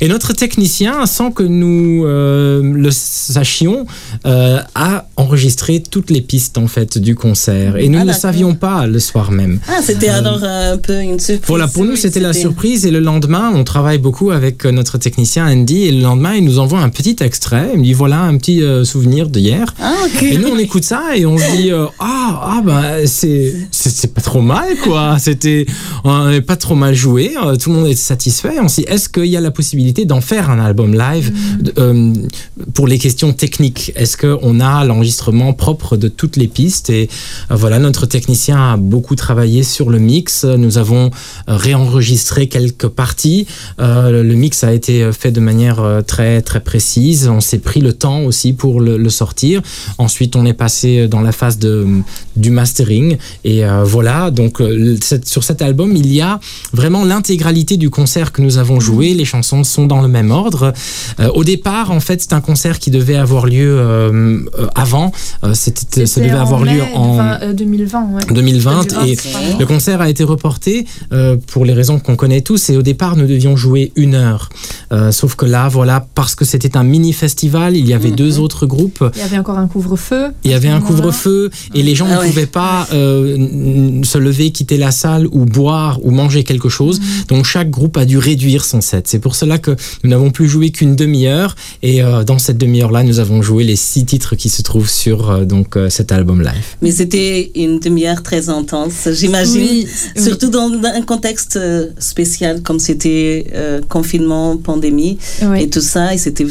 Et 0.00 0.08
notre 0.08 0.32
technicien, 0.32 1.06
sans 1.06 1.30
que 1.30 1.42
nous 1.42 2.04
euh, 2.06 2.62
le 2.62 2.90
sachions, 2.90 3.86
euh, 4.26 4.60
a 4.74 5.06
enregistré 5.16 5.82
toutes 5.82 6.10
les 6.10 6.20
pistes 6.20 6.58
en 6.58 6.66
fait 6.66 6.98
du 6.98 7.14
concert. 7.14 7.76
Et 7.76 7.88
nous 7.88 7.98
ah, 8.00 8.04
ne 8.04 8.12
savions 8.12 8.54
pas 8.54 8.86
le 8.86 8.98
soir 8.98 9.30
même. 9.30 9.60
Ah, 9.68 9.80
c'était 9.82 10.10
euh, 10.10 10.18
alors 10.18 10.42
un 10.42 10.78
peu 10.78 11.00
une 11.00 11.18
surprise. 11.18 11.46
Voilà, 11.46 11.68
pour 11.68 11.84
nous, 11.84 11.96
c'était 11.96 12.20
la 12.20 12.32
surprise. 12.32 12.86
Et 12.86 12.90
le 12.90 13.00
lendemain, 13.00 13.52
on 13.54 13.64
travaille 13.64 13.98
beaucoup 13.98 14.30
avec 14.30 14.64
notre 14.64 14.98
technicien 14.98 15.46
Andy. 15.46 15.84
Et 15.84 15.92
le 15.92 16.02
lendemain, 16.02 16.34
il 16.34 16.44
nous 16.44 16.58
envoie 16.58 16.80
un 16.80 16.88
petit 16.88 17.16
extrait. 17.20 17.70
Il 17.74 17.80
me 17.80 17.84
dit 17.84 17.92
voilà 17.92 18.20
un 18.20 18.36
petit 18.36 18.62
souvenir 18.84 19.28
d'hier. 19.28 19.74
Ah, 19.80 19.94
Et 20.22 20.38
nous, 20.38 20.48
on 20.48 20.58
écoute 20.58 20.84
ça 20.84 21.16
et 21.16 21.26
on 21.26 21.36
se 21.38 21.56
dit 21.56 21.70
ah, 21.72 21.94
ah 22.00 22.62
ben 22.64 23.06
c'est 23.06 23.54
c'est 23.70 24.14
pas 24.14 24.20
trop 24.20 24.39
mal 24.40 24.76
quoi. 24.82 25.18
C'était 25.18 25.66
on 26.04 26.28
n'est 26.28 26.40
pas 26.40 26.56
trop 26.56 26.74
mal 26.74 26.94
joué. 26.94 27.34
Tout 27.60 27.70
le 27.70 27.76
monde 27.76 27.86
est 27.86 27.94
satisfait. 27.94 28.54
On 28.60 28.68
se 28.68 28.82
dit 28.82 28.86
est-ce 28.88 29.08
qu'il 29.08 29.26
y 29.26 29.36
a 29.36 29.40
la 29.40 29.50
possibilité 29.50 30.04
d'en 30.04 30.20
faire 30.20 30.50
un 30.50 30.58
album 30.58 30.92
live 30.92 31.32
euh, 31.78 32.14
pour 32.74 32.86
les 32.86 32.98
questions 32.98 33.32
techniques, 33.32 33.92
est-ce 33.96 34.16
qu'on 34.16 34.60
a 34.60 34.84
l'enregistrement 34.84 35.52
propre 35.52 35.96
de 35.96 36.08
toutes 36.08 36.36
les 36.36 36.48
pistes? 36.48 36.90
Et 36.90 37.08
euh, 37.50 37.56
voilà, 37.56 37.78
notre 37.78 38.06
technicien 38.06 38.72
a 38.72 38.76
beaucoup 38.76 39.16
travaillé 39.16 39.62
sur 39.62 39.90
le 39.90 39.98
mix. 39.98 40.44
Nous 40.44 40.78
avons 40.78 41.06
euh, 41.48 41.56
réenregistré 41.56 42.48
quelques 42.48 42.88
parties. 42.88 43.46
le 43.78 44.34
mix 44.34 44.64
a 44.64 44.72
été 44.72 45.10
fait 45.12 45.32
de 45.32 45.40
manière 45.40 46.02
très 46.06 46.42
très 46.42 46.60
précise. 46.60 47.28
On 47.28 47.40
s'est 47.40 47.58
pris 47.58 47.80
le 47.80 47.92
temps 47.92 48.22
aussi 48.22 48.52
pour 48.52 48.80
le, 48.80 49.08
sortir. 49.08 49.60
Ensuite, 49.98 50.36
on 50.36 50.46
est 50.46 50.54
passé 50.54 51.08
dans 51.08 51.20
la 51.20 51.32
phase 51.32 51.58
de, 51.58 51.86
du 52.36 52.50
mastering. 52.50 53.16
Et 53.44 53.62
voilà, 53.84 54.19
donc 54.28 54.60
sur 55.24 55.44
cet 55.44 55.62
album, 55.62 55.96
il 55.96 56.12
y 56.12 56.20
a 56.20 56.38
vraiment 56.72 57.04
l'intégralité 57.04 57.76
du 57.76 57.88
concert 57.88 58.32
que 58.32 58.42
nous 58.42 58.58
avons 58.58 58.80
joué. 58.80 59.14
Les 59.14 59.24
chansons 59.24 59.64
sont 59.64 59.86
dans 59.86 60.02
le 60.02 60.08
même 60.08 60.30
ordre. 60.30 60.72
Euh, 61.18 61.28
au 61.34 61.44
départ, 61.44 61.90
en 61.90 62.00
fait, 62.00 62.20
c'est 62.20 62.32
un 62.32 62.40
concert 62.40 62.78
qui 62.78 62.90
devait 62.90 63.16
avoir 63.16 63.46
lieu 63.46 63.78
euh, 63.78 64.40
euh, 64.58 64.66
avant. 64.74 65.12
c'était, 65.54 66.06
ça 66.06 66.20
devait 66.20 66.32
avoir 66.32 66.64
lieu 66.64 66.82
en 66.94 67.38
2020. 67.52 68.32
2020, 68.32 69.06
et 69.06 69.16
le 69.58 69.64
concert 69.64 70.00
a 70.00 70.10
été 70.10 70.24
reporté 70.24 70.86
pour 71.46 71.64
les 71.64 71.72
raisons 71.72 71.98
qu'on 71.98 72.16
connaît 72.16 72.40
tous. 72.42 72.70
Et 72.70 72.76
au 72.76 72.82
départ, 72.82 73.16
nous 73.16 73.26
devions 73.26 73.56
jouer 73.56 73.92
une 73.96 74.14
heure. 74.14 74.48
sauf 75.10 75.34
que 75.36 75.46
là, 75.46 75.68
voilà, 75.68 76.06
parce 76.14 76.34
que 76.34 76.44
c'était 76.44 76.76
un 76.76 76.82
mini 76.82 77.12
festival, 77.12 77.76
il 77.76 77.86
y 77.86 77.94
avait 77.94 78.10
deux 78.10 78.36
mhm. 78.36 78.42
autres 78.42 78.66
groupes. 78.66 79.04
Il 79.14 79.20
y 79.20 79.24
avait 79.24 79.38
encore 79.38 79.58
un 79.58 79.68
couvre-feu. 79.68 80.28
Il 80.44 80.50
y 80.50 80.54
avait 80.54 80.68
un 80.68 80.80
couvre-feu 80.80 81.50
et 81.74 81.82
les 81.82 81.94
gens 81.94 82.08
ah 82.10 82.22
ne 82.22 82.28
pouvaient 82.28 82.46
pas 82.46 82.88
se 84.10 84.18
lever, 84.18 84.50
quitter 84.50 84.76
la 84.76 84.90
salle 84.90 85.26
ou 85.30 85.44
boire 85.44 86.04
ou 86.04 86.10
manger 86.10 86.44
quelque 86.44 86.68
chose. 86.68 87.00
Mhm. 87.00 87.06
Donc 87.28 87.44
chaque 87.44 87.70
groupe 87.70 87.96
a 87.96 88.04
dû 88.04 88.18
réduire 88.18 88.64
son 88.64 88.80
set. 88.80 89.08
C'est 89.08 89.18
pour 89.18 89.34
cela 89.34 89.58
que 89.58 89.72
nous 90.02 90.10
n'avons 90.10 90.30
plus 90.30 90.48
joué 90.48 90.70
qu'une 90.70 90.96
demi-heure. 90.96 91.54
Et 91.82 92.02
euh, 92.02 92.24
dans 92.24 92.38
cette 92.38 92.58
demi-heure-là, 92.58 93.02
nous 93.02 93.18
avons 93.18 93.42
joué 93.42 93.64
les 93.64 93.76
six 93.76 94.04
titres 94.04 94.34
qui 94.36 94.48
se 94.48 94.62
trouvent 94.62 94.90
sur 94.90 95.30
euh, 95.30 95.44
donc 95.44 95.76
euh, 95.76 95.88
cet 95.88 96.12
album 96.12 96.40
live. 96.42 96.66
Mais 96.82 96.92
c'était 96.92 97.50
une 97.54 97.78
demi-heure 97.78 98.22
très 98.22 98.48
intense, 98.48 99.08
j'imagine. 99.12 99.86
Surtout 100.16 100.50
dans 100.50 100.70
un 100.84 101.02
contexte 101.02 101.58
spécial 101.98 102.62
comme 102.62 102.78
c'était 102.78 103.46
confinement, 103.88 104.56
pandémie 104.56 105.18
et 105.56 105.68
tout 105.68 105.80
ça. 105.80 106.14
Et 106.14 106.18
c'était 106.18 106.46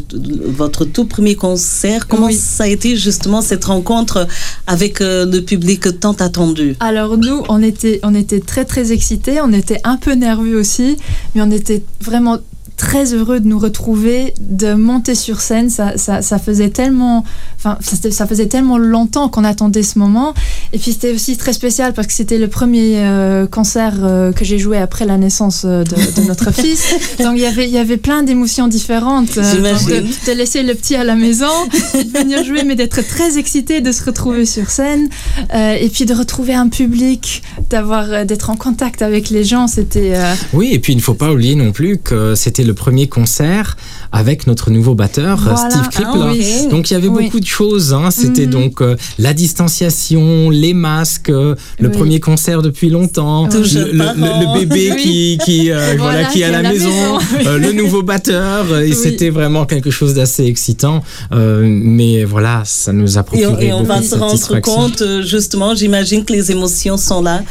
votre 0.45 0.85
tout 0.85 1.05
premier 1.05 1.35
concert. 1.35 2.07
Comment 2.07 2.29
ça 2.31 2.63
a 2.63 2.67
été 2.67 2.95
justement 2.95 3.41
cette 3.41 3.65
rencontre 3.65 4.27
avec 4.67 4.99
le 4.99 5.39
public 5.39 5.99
tant 5.99 6.13
attendu? 6.13 6.75
Alors 6.79 7.17
nous, 7.17 7.43
on 7.49 7.61
était, 7.63 7.99
très 8.45 8.63
très 8.63 8.91
excités. 8.91 9.41
On 9.41 9.51
était 9.51 9.79
un 9.83 9.97
peu 9.97 10.13
nerveux 10.13 10.57
aussi, 10.57 10.97
mais 11.33 11.41
on 11.41 11.51
était 11.51 11.83
vraiment 11.99 12.37
très 12.79 13.13
heureux 13.13 13.41
de 13.41 13.47
nous 13.47 13.59
retrouver, 13.59 14.33
de 14.39 14.73
monter 14.73 15.13
sur 15.13 15.41
scène. 15.41 15.69
Ça, 15.69 15.97
ça, 15.97 16.39
faisait 16.39 16.69
tellement, 16.69 17.25
enfin, 17.57 17.77
ça, 17.81 18.25
faisait 18.25 18.47
tellement 18.47 18.77
longtemps 18.77 19.27
qu'on 19.27 19.43
attendait 19.43 19.83
ce 19.83 19.99
moment. 19.99 20.33
Et 20.71 20.79
puis 20.79 20.93
c'était 20.93 21.13
aussi 21.13 21.35
très 21.35 21.51
spécial 21.51 21.93
parce 21.93 22.07
que 22.07 22.13
c'était 22.13 22.37
le 22.37 22.47
premier 22.47 22.99
euh, 22.99 23.47
concert 23.47 23.95
euh, 24.01 24.31
que 24.31 24.45
j'ai 24.45 24.57
joué 24.57 24.77
après 24.77 25.05
la 25.05 25.17
naissance 25.17 25.63
euh, 25.65 25.83
de, 25.83 26.21
notre 26.25 26.51
fils. 26.61 26.95
Donc 27.19 27.33
il 27.35 27.41
y 27.41 27.45
avait, 27.45 27.65
il 27.65 27.73
y 27.73 27.77
avait 27.77 27.97
plein 27.97 28.23
d'émotions 28.23 28.69
différentes. 28.69 29.35
de, 29.35 30.25
de, 30.25 30.31
laisser 30.31 30.63
le 30.63 30.73
petit 30.73 30.95
à 30.95 31.03
la 31.03 31.15
maison, 31.15 31.51
de 31.93 32.17
venir 32.17 32.43
jouer, 32.45 32.63
mais 32.63 32.75
d'être 32.75 33.05
très 33.05 33.37
excité 33.37 33.81
de 33.81 33.91
se 33.91 34.05
retrouver 34.05 34.45
sur 34.45 34.69
scène. 34.69 35.09
et 35.53 35.89
puis 35.89 36.05
de 36.05 36.13
retrouver 36.13 36.53
un 36.53 36.69
public, 36.69 37.43
d'avoir, 37.69 38.25
d'être 38.25 38.49
en 38.49 38.55
contact 38.55 39.01
avec 39.01 39.29
les 39.29 39.43
gens, 39.43 39.67
c'était. 39.67 40.13
Oui, 40.53 40.69
et 40.71 40.79
puis 40.79 40.93
il 40.93 40.97
ne 40.97 41.01
faut 41.01 41.13
pas 41.13 41.33
oublier 41.33 41.55
non 41.55 41.73
plus 41.73 41.97
que 41.97 42.35
c'était 42.35 42.68
le 42.69 42.75
premier 42.75 43.07
concert 43.07 43.77
avec 44.11 44.45
notre 44.45 44.69
nouveau 44.69 44.93
batteur 44.93 45.39
Steve 45.57 45.89
Krippler. 45.89 46.43
Ah 46.65 46.69
donc 46.69 46.91
il 46.91 46.93
y 46.93 46.97
avait 46.97 47.09
beaucoup 47.09 47.39
de 47.39 47.45
choses. 47.45 47.93
Hein. 47.93 48.11
C'était 48.11 48.45
mhm. 48.45 48.51
donc 48.51 48.81
euh, 48.81 48.95
la 49.17 49.33
distanciation, 49.33 50.51
les 50.51 50.75
masques, 50.75 51.31
euh, 51.31 51.55
le 51.79 51.89
premier 51.89 52.19
concert 52.19 52.61
depuis 52.61 52.89
longtemps, 52.89 53.47
le, 53.47 54.59
bébé 54.59 54.95
qui 55.01 55.39
qui, 55.43 55.71
euh, 55.71 55.95
voilà, 55.97 56.25
qui 56.25 56.41
est 56.41 56.45
à 56.45 56.51
la, 56.51 56.61
maison, 56.61 57.17
le 57.43 57.71
nouveau 57.71 58.03
batteur. 58.03 58.79
Et 58.79 58.93
c'était 58.93 59.31
vraiment 59.31 59.65
quelque 59.65 59.89
chose 59.89 60.13
d'assez 60.13 60.45
excitant. 60.45 61.01
mais 61.31 62.23
voilà, 62.23 62.61
ça 62.65 62.93
nous 62.93 63.17
a 63.17 63.23
procuré 63.23 63.67
et, 63.67 63.73
on 63.73 63.83
va 63.83 64.03
se 64.03 64.13
rendre 64.13 64.59
compte 64.61 65.03
justement. 65.23 65.73
J'imagine 65.73 66.23
que 66.23 66.33
les 66.33 66.51
émotions 66.51 66.97
sont 66.97 67.23
là 67.23 67.41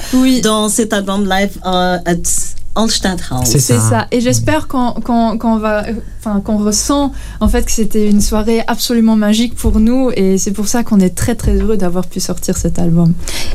dans 0.42 0.68
cet 0.68 0.92
album 0.92 1.28
live. 1.28 1.58
C'est 3.44 3.58
ça. 3.61 4.06
Et 4.11 4.20
j'espère 4.20 4.68
qu'on 4.68 5.58
va, 5.58 5.85
enfin 6.20 6.40
qu'on 6.40 6.58
ressent 6.58 7.12
en 7.40 7.49
fait 7.49 7.64
que 7.64 7.73
c'était 7.73 8.08
une 8.08 8.20
soirée 8.20 8.62
absolument 8.66 9.16
magique 9.16 9.54
pour 9.54 9.80
nous 9.80 10.11
et 10.14 10.38
c'est 10.38 10.52
pour 10.52 10.68
ça 10.68 10.85
qu'on 10.85 11.00
est 11.00 11.14
très 11.14 11.35
très 11.35 11.54
heureux 11.56 11.76
d'avoir 11.76 12.06
pu 12.06 12.20
sortir 12.20 12.56
cet 12.56 12.78
album. 12.78 13.12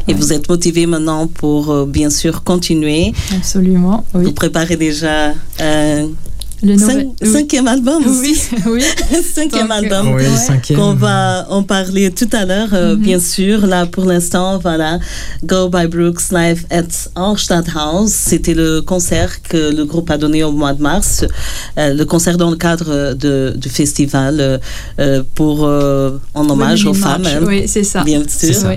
Et 0.07 0.13
vous 0.13 0.33
êtes 0.33 0.49
motivé 0.49 0.85
maintenant 0.85 1.27
pour 1.27 1.71
euh, 1.71 1.85
bien 1.85 2.09
sûr 2.09 2.43
continuer. 2.43 3.13
Absolument. 3.35 4.03
Vous 4.13 4.33
préparez 4.33 4.75
déjà. 4.75 5.33
Euh, 5.61 6.07
Le 6.63 6.77
Cinq- 6.77 6.87
nouvel- 6.87 7.07
oui. 7.21 7.29
Cinquième 7.33 7.67
album 7.67 8.03
Oui, 8.05 8.31
aussi. 8.31 8.49
oui. 8.67 8.81
cinquième 9.35 9.67
Donc, 9.67 9.71
album. 9.83 10.13
Oui, 10.15 10.23
Ouais. 10.23 10.75
qu'on 10.75 10.93
va 10.93 11.45
en 11.49 11.61
parler 11.63 12.09
tout 12.11 12.29
à 12.31 12.45
l'heure, 12.45 12.69
euh, 12.73 12.95
bien 12.95 13.19
sûr. 13.19 13.65
Là, 13.67 13.85
pour 13.85 14.05
l'instant, 14.05 14.59
voilà, 14.59 14.99
Go 15.43 15.67
by 15.69 15.87
Brooks 15.87 16.31
Live 16.31 16.65
at 16.69 16.83
Altstadthaus. 17.15 18.07
C'était 18.07 18.53
le 18.53 18.81
concert 18.81 19.41
que 19.41 19.75
le 19.75 19.83
groupe 19.85 20.09
a 20.09 20.17
donné 20.17 20.43
au 20.43 20.51
mois 20.51 20.73
de 20.73 20.81
mars. 20.81 21.25
Euh, 21.77 21.93
le 21.93 22.05
concert 22.05 22.37
dans 22.37 22.49
le 22.49 22.55
cadre 22.55 23.13
de, 23.13 23.53
du 23.57 23.69
festival 23.69 24.61
euh, 24.99 25.23
pour, 25.35 25.65
euh, 25.65 26.17
en 26.33 26.49
hommage 26.49 26.85
aux 26.85 26.93
femmes. 26.93 27.25
Hein, 27.25 27.39
Oui, 27.45 27.63
c'est 27.67 27.83
ça. 27.83 28.03
Bien 28.03 28.23
sûr. 28.27 28.55
ça. 28.55 28.71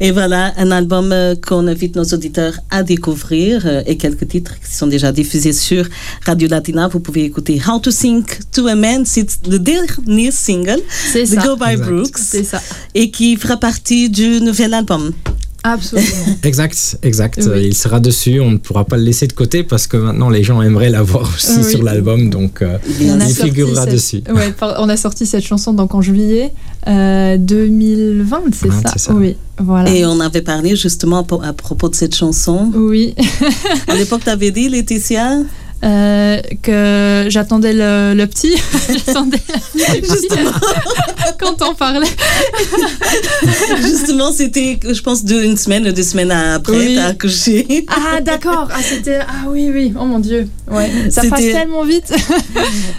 Et 0.00 0.12
voilà, 0.12 0.52
un 0.56 0.70
album 0.70 1.10
euh, 1.12 1.34
qu'on 1.34 1.66
invite 1.66 1.96
nos 1.96 2.04
auditeurs 2.04 2.54
à 2.70 2.82
découvrir 2.82 3.62
euh, 3.66 3.82
et 3.86 3.96
quelques 3.96 4.28
titres 4.28 4.54
qui 4.64 4.74
sont 4.74 4.86
déjà 4.86 5.10
diffusés 5.10 5.52
sur 5.52 5.84
Radio 6.24 6.48
Latina. 6.48 6.86
Vous 6.88 7.00
pouvez 7.12 7.24
écouter 7.24 7.60
How 7.66 7.78
to 7.78 7.90
Sing 7.90 8.22
to 8.52 8.66
a 8.66 8.74
Man, 8.74 9.04
c'est 9.06 9.26
le 9.48 9.58
dernier 9.58 10.30
single 10.30 10.80
de 11.14 11.24
ça. 11.24 11.36
Go 11.42 11.56
by 11.56 11.72
Exact. 11.72 11.88
Brooks 11.90 12.18
C'est 12.18 12.44
ça. 12.44 12.60
et 12.94 13.10
qui 13.10 13.36
fera 13.36 13.56
partie 13.56 14.10
du 14.10 14.40
nouvel 14.42 14.74
album. 14.74 15.12
Absolument. 15.64 16.06
Exact, 16.44 16.98
exact. 17.02 17.40
Oui. 17.44 17.66
Il 17.66 17.74
sera 17.74 17.98
dessus. 17.98 18.38
On 18.40 18.52
ne 18.52 18.58
pourra 18.58 18.84
pas 18.84 18.96
le 18.96 19.02
laisser 19.02 19.26
de 19.26 19.32
côté 19.32 19.64
parce 19.64 19.88
que 19.88 19.96
maintenant 19.96 20.30
les 20.30 20.44
gens 20.44 20.62
aimeraient 20.62 20.88
l'avoir 20.88 21.28
aussi 21.34 21.58
Oui. 21.58 21.70
sur 21.70 21.82
l'album. 21.82 22.30
Donc 22.30 22.62
euh, 22.62 22.78
il 23.00 23.34
figurera 23.34 23.82
cette- 23.84 23.92
dessus. 23.92 24.22
Ouais, 24.32 24.52
par- 24.52 24.76
on 24.78 24.88
a 24.88 24.96
sorti 24.96 25.26
cette 25.26 25.44
chanson 25.44 25.72
donc 25.72 25.94
en 25.94 26.00
juillet 26.00 26.52
euh, 26.86 27.36
2020, 27.38 28.42
c'est 28.52 28.68
Vingt, 28.68 28.82
ça? 28.82 28.90
c'est 28.92 28.98
ça. 29.00 29.12
Oui, 29.14 29.36
voilà. 29.58 29.90
Et 29.90 30.06
on 30.06 30.20
avait 30.20 30.42
parlé 30.42 30.76
justement 30.76 31.24
po- 31.24 31.40
à 31.42 31.52
propos 31.52 31.88
de 31.88 31.94
cette 31.96 32.14
chanson. 32.14 32.70
Oui, 32.74 33.14
À 33.88 33.96
l'époque, 33.96 34.20
tu 34.22 34.30
avais 34.30 34.52
dit, 34.52 34.68
Laetitia, 34.68 35.40
euh, 35.84 36.40
que 36.62 37.26
j'attendais 37.28 37.72
le, 37.72 38.14
le 38.14 38.26
petit. 38.26 38.54
j'attendais 39.06 39.38
petit 39.38 40.28
quand 41.38 41.62
on 41.62 41.74
parlait. 41.74 42.06
justement, 43.80 44.32
c'était, 44.32 44.78
je 44.82 45.00
pense, 45.02 45.24
deux, 45.24 45.42
une 45.44 45.56
semaine 45.56 45.86
ou 45.86 45.92
deux 45.92 46.02
semaines 46.02 46.30
après, 46.32 46.76
Oui. 46.76 46.94
t'as 46.96 47.06
accouché. 47.08 47.86
Ah 47.88 48.20
d'accord. 48.20 48.68
Ah 48.72 48.80
c'était. 48.82 49.20
Ah 49.20 49.48
oui 49.48 49.70
oui. 49.72 49.92
Oh 49.98 50.04
mon 50.04 50.18
dieu. 50.18 50.48
Ouais. 50.70 50.90
Ça 51.10 51.22
passe 51.28 51.40
tellement 51.40 51.84
vite. 51.84 52.12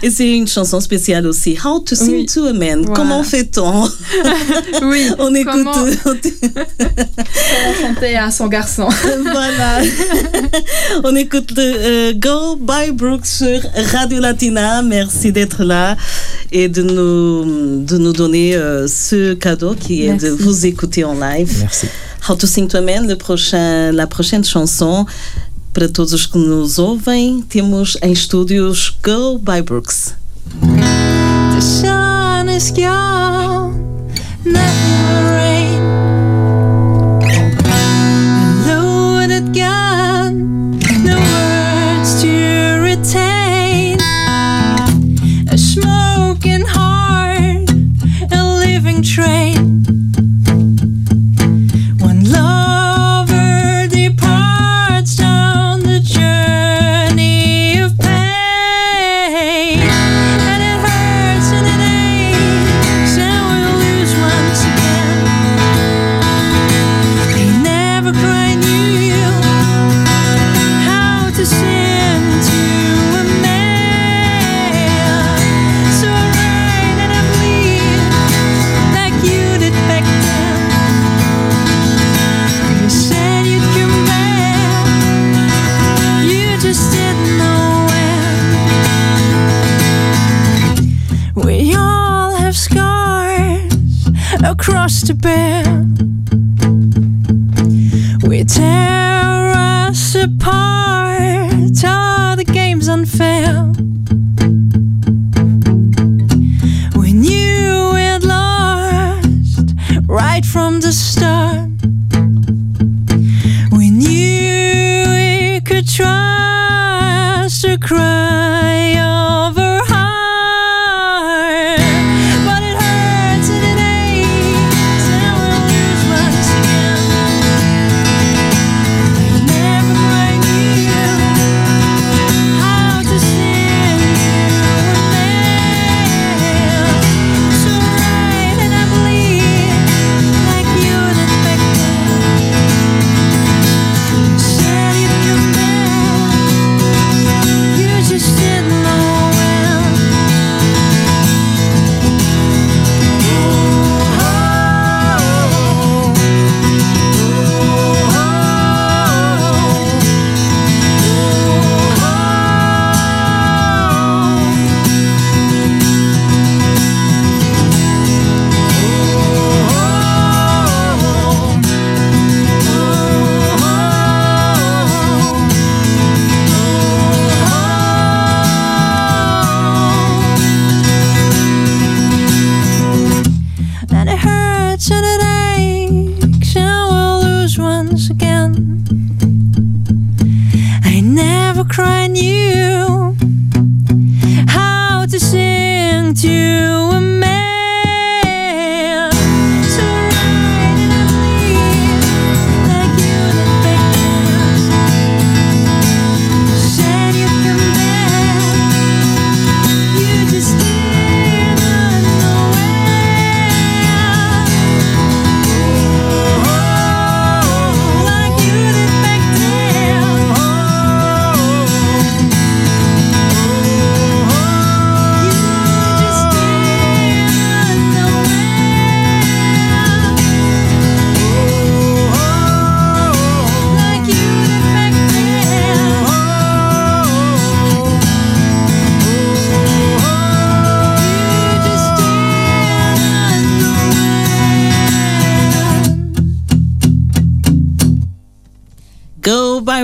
Et 0.02 0.10
c'est 0.10 0.28
une 0.30 0.48
chanson 0.48 0.80
spéciale 0.80 1.26
aussi. 1.26 1.56
How 1.62 1.80
to 1.80 1.94
Sing 1.94 2.10
Oui. 2.12 2.26
to 2.26 2.46
a 2.46 2.52
Man. 2.52 2.80
Voilà. 2.82 2.94
Comment 2.94 3.22
fait-on? 3.22 3.88
Oui. 4.82 5.08
On 5.18 5.34
écoute. 5.34 5.52
Comment, 5.52 5.72
comment 5.72 6.14
chanter 7.82 8.16
à 8.16 8.30
son 8.30 8.46
garçon? 8.46 8.88
voilà. 9.22 9.80
On 11.04 11.14
écoute 11.14 11.50
le, 11.56 11.62
euh, 11.62 12.12
Go 12.14 12.56
by 12.70 12.92
Brooks 12.92 13.26
sur 13.26 13.60
Radio 13.92 14.20
Latina. 14.20 14.80
Merci 14.82 15.32
d'être 15.32 15.64
là 15.64 15.96
et 16.52 16.68
de 16.68 16.82
nous, 16.82 17.82
de 17.84 17.98
nous 17.98 18.12
donner 18.12 18.54
euh, 18.54 18.86
ce 18.86 19.34
cadeau 19.34 19.74
qui 19.74 20.04
est 20.06 20.14
de 20.14 20.28
Merci. 20.30 20.44
vous 20.44 20.66
écouter 20.66 21.02
en 21.02 21.14
live. 21.14 21.52
Merci. 21.62 21.86
How 22.28 22.36
to 22.36 22.46
Sing 22.46 22.68
to 22.68 22.78
a 22.78 22.80
Man, 22.80 23.08
le 23.08 23.16
prochain, 23.16 23.90
la 23.90 24.06
prochaine 24.06 24.44
chanson. 24.44 25.04
Para 25.74 25.88
todos 25.88 26.12
os 26.12 26.26
que 26.26 26.38
nos 26.38 26.78
ouvem, 26.78 27.42
temos 27.42 27.98
em 28.02 28.12
estúdios 28.12 28.96
Go 29.02 29.38
by 29.38 29.62
Brooks. 29.62 30.14
The 30.60 31.60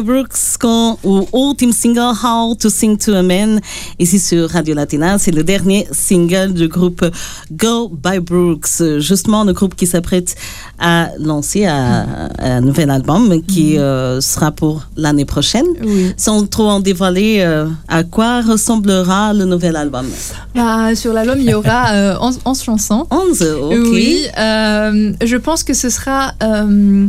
Brooks 0.01 0.57
com 0.57 0.99
o 1.03 1.27
último 1.33 1.73
single 1.73 2.13
How 2.13 2.55
to 2.57 2.71
Sing 2.71 2.97
to 2.97 3.15
a 3.15 3.23
Man, 3.23 3.61
ici 3.99 4.19
sur 4.19 4.49
Radio 4.51 4.75
Latina. 4.75 5.19
C'est 5.19 5.31
le 5.31 5.45
dernier 5.45 5.87
single 5.93 6.53
du 6.53 6.69
groupe 6.69 7.05
Go 7.53 7.89
by 7.89 8.19
Brooks, 8.21 8.83
justement 8.99 9.45
le 9.45 9.53
groupe 9.53 9.75
qui 9.75 9.87
s'apprête 9.87 10.35
à 10.79 11.11
lancer 11.19 11.67
un, 11.67 12.29
un 12.39 12.61
nouvel 12.61 12.91
album 12.91 13.43
qui 13.43 13.79
euh, 13.79 14.21
sera 14.21 14.51
pour 14.51 14.83
l'année 14.97 15.25
prochaine. 15.25 15.67
Oui. 15.83 16.13
Sans 16.17 16.47
trop 16.47 16.69
en 16.69 16.81
dévoiler, 16.81 17.41
euh, 17.41 17.67
à 17.89 18.05
quoi 18.05 18.43
ressemblera 18.43 19.33
le 19.33 19.45
nouvel 19.45 19.77
album? 19.77 20.07
Bah, 20.55 20.95
sur 20.95 21.13
l'album, 21.13 21.39
il 21.39 21.51
y 21.51 21.55
aura 21.55 21.91
euh, 21.93 22.17
11, 22.21 22.41
11 22.45 22.63
chansons. 22.63 23.07
11, 23.11 23.43
ok. 23.43 23.75
Oui, 23.93 24.27
euh, 24.39 25.13
je 25.23 25.37
pense 25.37 25.63
que 25.65 25.75
ce 25.75 25.91
sera 25.91 26.33
euh, 26.43 27.07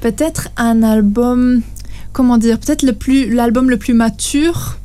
peut-être 0.00 0.48
un 0.56 0.82
album, 0.82 1.62
comment 2.12 2.38
dire, 2.38 2.58
peut-être 2.58 2.82
le 2.82 2.92
plus 2.92 3.32
l'album 3.34 3.70
le 3.70 3.76
plus 3.76 3.94
mature 3.94 4.78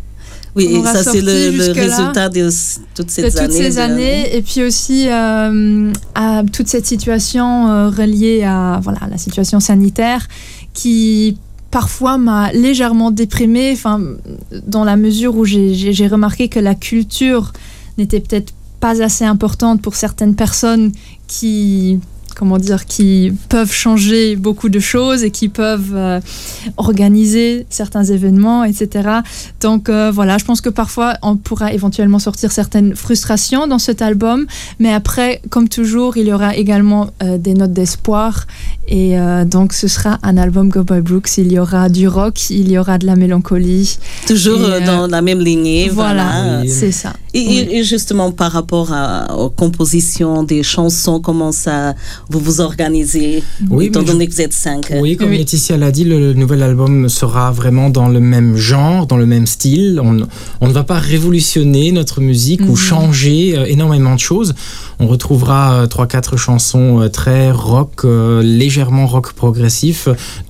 Oui, 0.56 0.66
et 0.66 0.84
ça 0.84 1.04
c'est 1.04 1.22
le, 1.22 1.72
résultat 1.74 2.30
de 2.30 2.50
toutes 2.96 3.10
ces 3.10 3.24
de 3.24 3.28
années. 3.28 3.46
toutes 3.48 3.52
ces 3.56 3.70
de- 3.76 3.80
années, 3.80 4.36
et 4.36 4.42
puis 4.42 4.64
aussi 4.64 5.08
euh, 5.10 5.92
à 6.16 6.44
toute 6.52 6.68
cette 6.68 6.86
situation 6.86 7.68
euh, 7.70 7.90
reliée 7.90 8.44
à 8.44 8.80
voilà 8.84 9.00
la 9.10 9.18
situation 9.18 9.60
sanitaire 9.60 10.28
qui 10.74 11.38
parfois 11.72 12.18
m'a 12.18 12.52
légèrement 12.54 13.12
déprimée, 13.12 13.72
enfin 13.74 14.02
dans 14.66 14.84
la 14.86 14.96
mesure 14.96 15.36
où 15.36 15.44
j'ai 15.46 16.08
remarqué 16.08 16.48
que 16.48 16.60
la 16.60 16.74
culture 16.76 17.52
n'était 17.98 18.20
peut-être 18.22 18.54
pas 18.80 19.02
assez 19.02 19.26
importante 19.26 19.82
pour 19.82 19.96
certaines 19.96 20.36
personnes 20.36 20.92
qui 21.28 22.00
comment 22.36 22.58
dire 22.58 22.86
qui 22.86 23.32
peuvent 23.50 23.72
changer 23.72 24.36
beaucoup 24.36 24.70
de 24.70 24.80
choses 24.80 25.24
et 25.24 25.32
qui 25.32 25.50
peuvent 25.50 25.94
euh, 25.96 26.20
organiser 26.78 27.66
certains 27.70 28.04
événements 28.04 28.64
etc 28.64 29.10
donc 29.62 29.90
euh, 29.90 30.12
voilà 30.14 30.38
je 30.38 30.46
pense 30.46 30.62
que 30.62 30.70
parfois 30.70 31.16
on 31.22 31.38
pourra 31.38 31.74
éventuellement 31.74 32.20
sortir 32.20 32.52
certaines 32.52 32.96
frustrations 32.96 33.68
dans 33.68 33.80
cet 33.80 34.02
album 34.02 34.46
mais 34.80 34.94
après 34.94 35.42
comme 35.50 35.70
toujours 35.70 36.18
il 36.18 36.28
y 36.28 36.34
aura 36.34 36.56
également 36.56 37.08
euh, 37.24 37.38
des 37.38 37.54
notes 37.54 37.74
d'espoir 37.74 38.46
et 38.88 39.18
euh, 39.20 39.46
donc 39.46 39.74
ce 39.74 39.88
sera 39.88 40.20
un 40.24 40.38
album 40.38 40.70
Go 40.70 40.84
by 40.84 41.02
Brooks 41.02 41.38
il 41.38 41.52
y 41.52 41.60
aura 41.60 41.90
du 41.90 42.08
rock 42.08 42.50
il 42.50 42.70
y 42.72 42.78
aura 42.78 42.98
de 42.98 43.06
la 43.06 43.16
mélancolie 43.16 43.98
Toujours 44.28 44.60
Et, 44.74 44.82
dans 44.86 45.08
la 45.08 45.22
même 45.22 45.40
lignée. 45.40 45.90
Voilà. 45.90 46.24
voilà 46.24 46.62
Oui. 46.62 46.70
c'est 46.70 46.92
ça 46.92 47.14
Et, 47.34 47.40
Oui. 47.48 47.58
et- 47.58 47.78
et 47.80 47.84
justement, 47.84 48.32
par 48.32 48.52
rapport 48.52 48.92
à- 48.94 49.36
aux 49.38 49.50
compositions 49.50 50.44
des 50.44 50.64
chansons, 50.64 51.20
comment 51.20 51.52
ça 51.52 51.94
vous 52.30 52.40
vous 52.40 52.62
organisez 52.62 53.44
Oui, 53.70 53.86
Étant 53.86 54.00
mais 54.02 54.08
je- 54.08 54.12
donné 54.12 54.28
que 54.28 54.34
vous 54.34 54.42
êtes 54.42 54.54
cinq. 54.54 54.92
Oui, 55.00 55.16
comme 55.18 55.30
Oui. 55.30 55.38
Laetitia 55.38 55.78
l'a 55.78 55.92
dit, 55.92 56.04
le, 56.04 56.20
le 56.20 56.34
nouvel 56.34 56.64
album 56.64 57.08
sera 57.10 57.52
vraiment 57.52 57.90
dans 57.90 58.08
le 58.10 58.20
même 58.20 58.56
genre, 58.58 59.06
dans 59.08 59.18
le 59.18 59.26
même 59.26 59.46
style. 59.48 60.00
On, 60.04 60.18
on 60.62 60.68
ne 60.68 60.74
va 60.74 60.84
pas 60.84 61.00
révolutionner 61.00 61.92
notre 61.92 62.22
musique 62.22 62.62
ou 62.62 62.72
Mhm. 62.72 62.76
changer 62.76 63.58
euh, 63.58 63.66
énormément 63.66 64.16
de 64.16 64.20
choses. 64.20 64.54
On 65.00 65.08
retrouvera 65.08 65.74
euh, 65.74 65.88
trois, 65.88 66.08
quatre 66.08 66.38
chansons 66.38 67.02
euh, 67.02 67.10
très 67.10 67.52
rock, 67.52 68.02
euh, 68.06 68.42
légèrement 68.42 69.08
rock 69.08 69.34
progressif, 69.34 70.08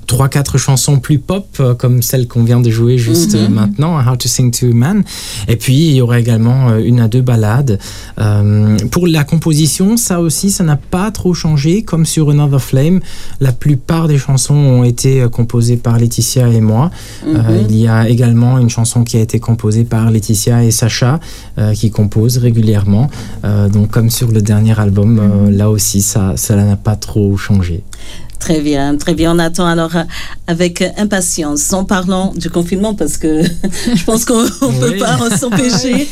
trois, 0.08 0.30
quatre 0.30 0.58
chansons 0.60 1.00
plus 1.00 1.18
pop, 1.18 1.48
euh, 1.60 1.74
comme 1.74 2.02
celle 2.04 2.28
qu'on 2.28 2.44
vient 2.44 2.60
de 2.62 2.70
jouer 2.70 2.98
juste 2.98 3.34
Mhm. 3.34 3.40
euh, 3.44 3.50
maintenant, 3.50 3.98
How 4.00 4.16
to 4.16 4.28
Sing 4.28 4.52
to 4.52 4.68
a 4.68 4.74
Man. 4.74 5.04
Et 5.48 5.56
puis, 5.56 5.88
il 5.88 5.96
y 5.96 6.02
aura 6.02 6.20
également 6.20 6.70
euh, 6.70 6.78
une 6.84 7.00
à 7.00 7.08
deux 7.08 7.22
ballades. 7.22 7.80
Euh, 8.20 8.78
pour 8.92 9.08
la 9.08 9.24
composition, 9.24 9.98
ça 9.98 10.22
aussi, 10.22 10.52
ça 10.52 10.64
n'a 10.64 10.78
pas 10.78 11.10
trop 11.12 11.34
changé. 11.34 11.65
Comme 11.86 12.06
sur 12.06 12.30
Another 12.30 12.62
Flame, 12.62 13.00
la 13.40 13.52
plupart 13.52 14.08
des 14.08 14.18
chansons 14.18 14.56
ont 14.56 14.84
été 14.84 15.22
euh, 15.22 15.30
composées 15.30 15.78
par 15.78 15.98
Laetitia 15.98 16.48
et 16.50 16.62
moi. 16.62 16.92
Mhm. 17.26 17.36
Euh, 17.36 17.64
il 17.70 17.78
y 17.78 17.88
a 17.88 18.08
également 18.08 18.60
une 18.60 18.70
chanson 18.70 19.04
qui 19.04 19.18
a 19.18 19.22
été 19.22 19.40
composée 19.40 19.84
par 19.84 20.12
Laetitia 20.12 20.64
et 20.64 20.72
Sacha, 20.72 21.20
euh, 21.58 21.74
qui 21.74 21.92
composent 21.92 22.38
régulièrement. 22.38 23.10
Euh, 23.44 23.70
donc, 23.70 23.90
comme 23.90 24.10
sur 24.10 24.32
le 24.32 24.42
dernier 24.42 24.80
album, 24.80 25.20
euh, 25.20 25.52
là 25.52 25.70
aussi, 25.70 26.02
ça, 26.02 26.34
cela 26.38 26.64
n'a 26.64 26.76
pas 26.76 26.96
trop 26.96 27.36
changé. 27.38 27.84
Très 28.40 28.60
bien, 28.62 28.96
très 28.98 29.14
bien. 29.16 29.36
On 29.36 29.40
attend 29.40 29.66
alors 29.66 29.96
euh, 29.96 30.04
avec 30.46 30.84
impatience 30.98 31.74
en 31.74 31.84
parlant 31.84 32.32
du 32.36 32.50
confinement 32.50 32.94
parce 32.94 33.18
que 33.18 33.44
je 33.96 34.04
pense 34.04 34.26
qu'on 34.26 34.44
ne 34.44 34.80
peut 34.80 34.92
Oui. 34.94 35.00
pas 35.00 35.18
s'empêcher 35.38 36.08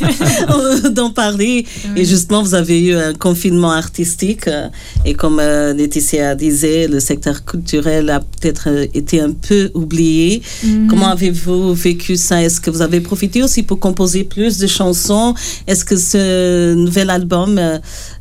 d'en 0.92 1.12
parler. 1.12 1.66
Et 1.96 2.06
justement, 2.06 2.42
vous 2.42 2.56
avez 2.56 2.82
eu 2.82 2.96
un 2.96 3.14
confinement 3.14 3.72
artistique 3.72 4.48
euh, 4.48 4.68
et 5.06 5.14
comme 5.14 5.40
euh, 5.40 5.74
Laetitia 5.74 6.34
disait, 6.36 6.88
le 6.88 7.00
secteur 7.00 7.46
culturel 7.46 8.10
a 8.10 8.20
peut-être 8.20 8.68
été 8.94 9.20
un 9.22 9.32
peu 9.32 9.70
oublié. 9.74 10.42
Mhm. 10.64 10.88
Comment 10.90 11.10
avez-vous 11.10 11.74
vécu 11.74 12.16
ça? 12.16 12.42
Est-ce 12.42 12.60
que 12.62 12.72
vous 12.72 12.82
avez 12.82 13.00
profité 13.02 13.44
aussi 13.44 13.64
pour 13.64 13.80
composer 13.80 14.24
plus 14.24 14.58
de 14.58 14.68
chansons? 14.68 15.36
Est-ce 15.68 15.86
que 15.86 15.98
ce 15.98 16.74
nouvel 16.74 17.10
album 17.10 17.60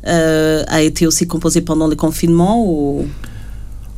euh, 0.07 0.63
a 0.67 0.81
été 0.81 1.07
aussi 1.07 1.25
composé 1.27 1.61
pendant 1.61 1.87
le 1.87 1.95
confinement 1.95 2.63
ou... 2.63 3.07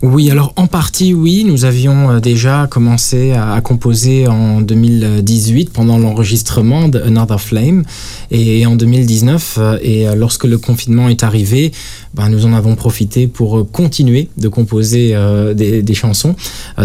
Oui, 0.02 0.30
alors 0.30 0.54
en 0.56 0.68
partie, 0.68 1.14
oui. 1.14 1.46
Nous 1.46 1.66
avions 1.66 2.12
euh, 2.12 2.20
déjà 2.20 2.68
commencé 2.70 3.32
à, 3.32 3.54
à 3.54 3.62
composer 3.62 4.28
en 4.28 4.62
2018 4.62 5.72
pendant 5.72 5.98
l'enregistrement 5.98 6.90
de 6.90 7.00
Another 7.00 7.40
Flame 7.42 7.84
et 8.30 8.66
en 8.66 8.76
2019. 8.76 9.58
euh, 9.58 9.78
Et 9.82 10.08
euh, 10.08 10.16
lorsque 10.16 10.44
le 10.44 10.58
confinement 10.58 11.08
est 11.10 11.24
arrivé, 11.24 11.72
ben, 12.14 12.30
nous 12.30 12.46
en 12.46 12.54
avons 12.54 12.76
profité 12.76 13.28
pour 13.28 13.70
continuer 13.72 14.30
de 14.38 14.48
composer 14.48 15.12
euh, 15.16 15.54
des, 15.54 15.82
des 15.82 15.94
chansons. 15.94 16.36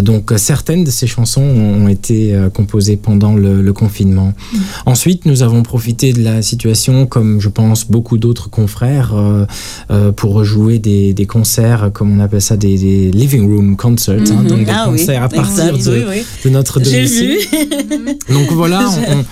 Donc 0.01 0.33
certaines 0.37 0.85
de 0.85 0.91
ces 0.91 1.07
chansons 1.07 1.43
ont, 1.43 1.89
été 1.89 2.37
composées 2.55 2.97
pendant 2.97 3.35
le, 3.35 3.63
le 3.63 3.73
confinement. 3.73 4.33
Ensuite, 4.87 5.27
nous 5.27 5.43
avons 5.43 5.63
profité 5.63 6.13
de 6.13 6.23
la 6.23 6.43
situation, 6.43 7.07
comme 7.07 7.41
je 7.41 7.49
pense 7.49 7.87
beaucoup 7.91 8.19
d'autres 8.19 8.49
confrères, 8.51 9.13
euh, 9.15 9.47
euh, 9.91 10.13
pour 10.13 10.45
jouer 10.45 10.79
des, 10.79 11.13
des 11.15 11.27
concerts, 11.27 11.91
comme 11.93 12.17
on 12.17 12.21
appelle 12.21 12.43
ça, 12.43 12.57
des, 12.57 12.77
des 12.79 13.00
living 13.11 13.47
room 13.49 13.77
concerts, 13.77 14.21
hein, 14.31 14.43
Mhm. 14.43 14.47
donc 14.49 14.65
des 14.65 14.71
Ah 14.75 14.89
oui, 14.91 14.99
concerts 14.99 15.23
à 15.23 15.29
partir 15.29 15.75
exact, 15.75 15.85
de, 15.87 15.99
oui, 15.99 16.05
oui. 16.09 16.23
de 16.45 16.51
notre 16.51 16.81
domicile. 16.81 17.39
vu. 17.39 18.35
Donc 18.35 18.51
voilà, 18.53 18.89
on, 19.09 19.19
on 19.21 19.25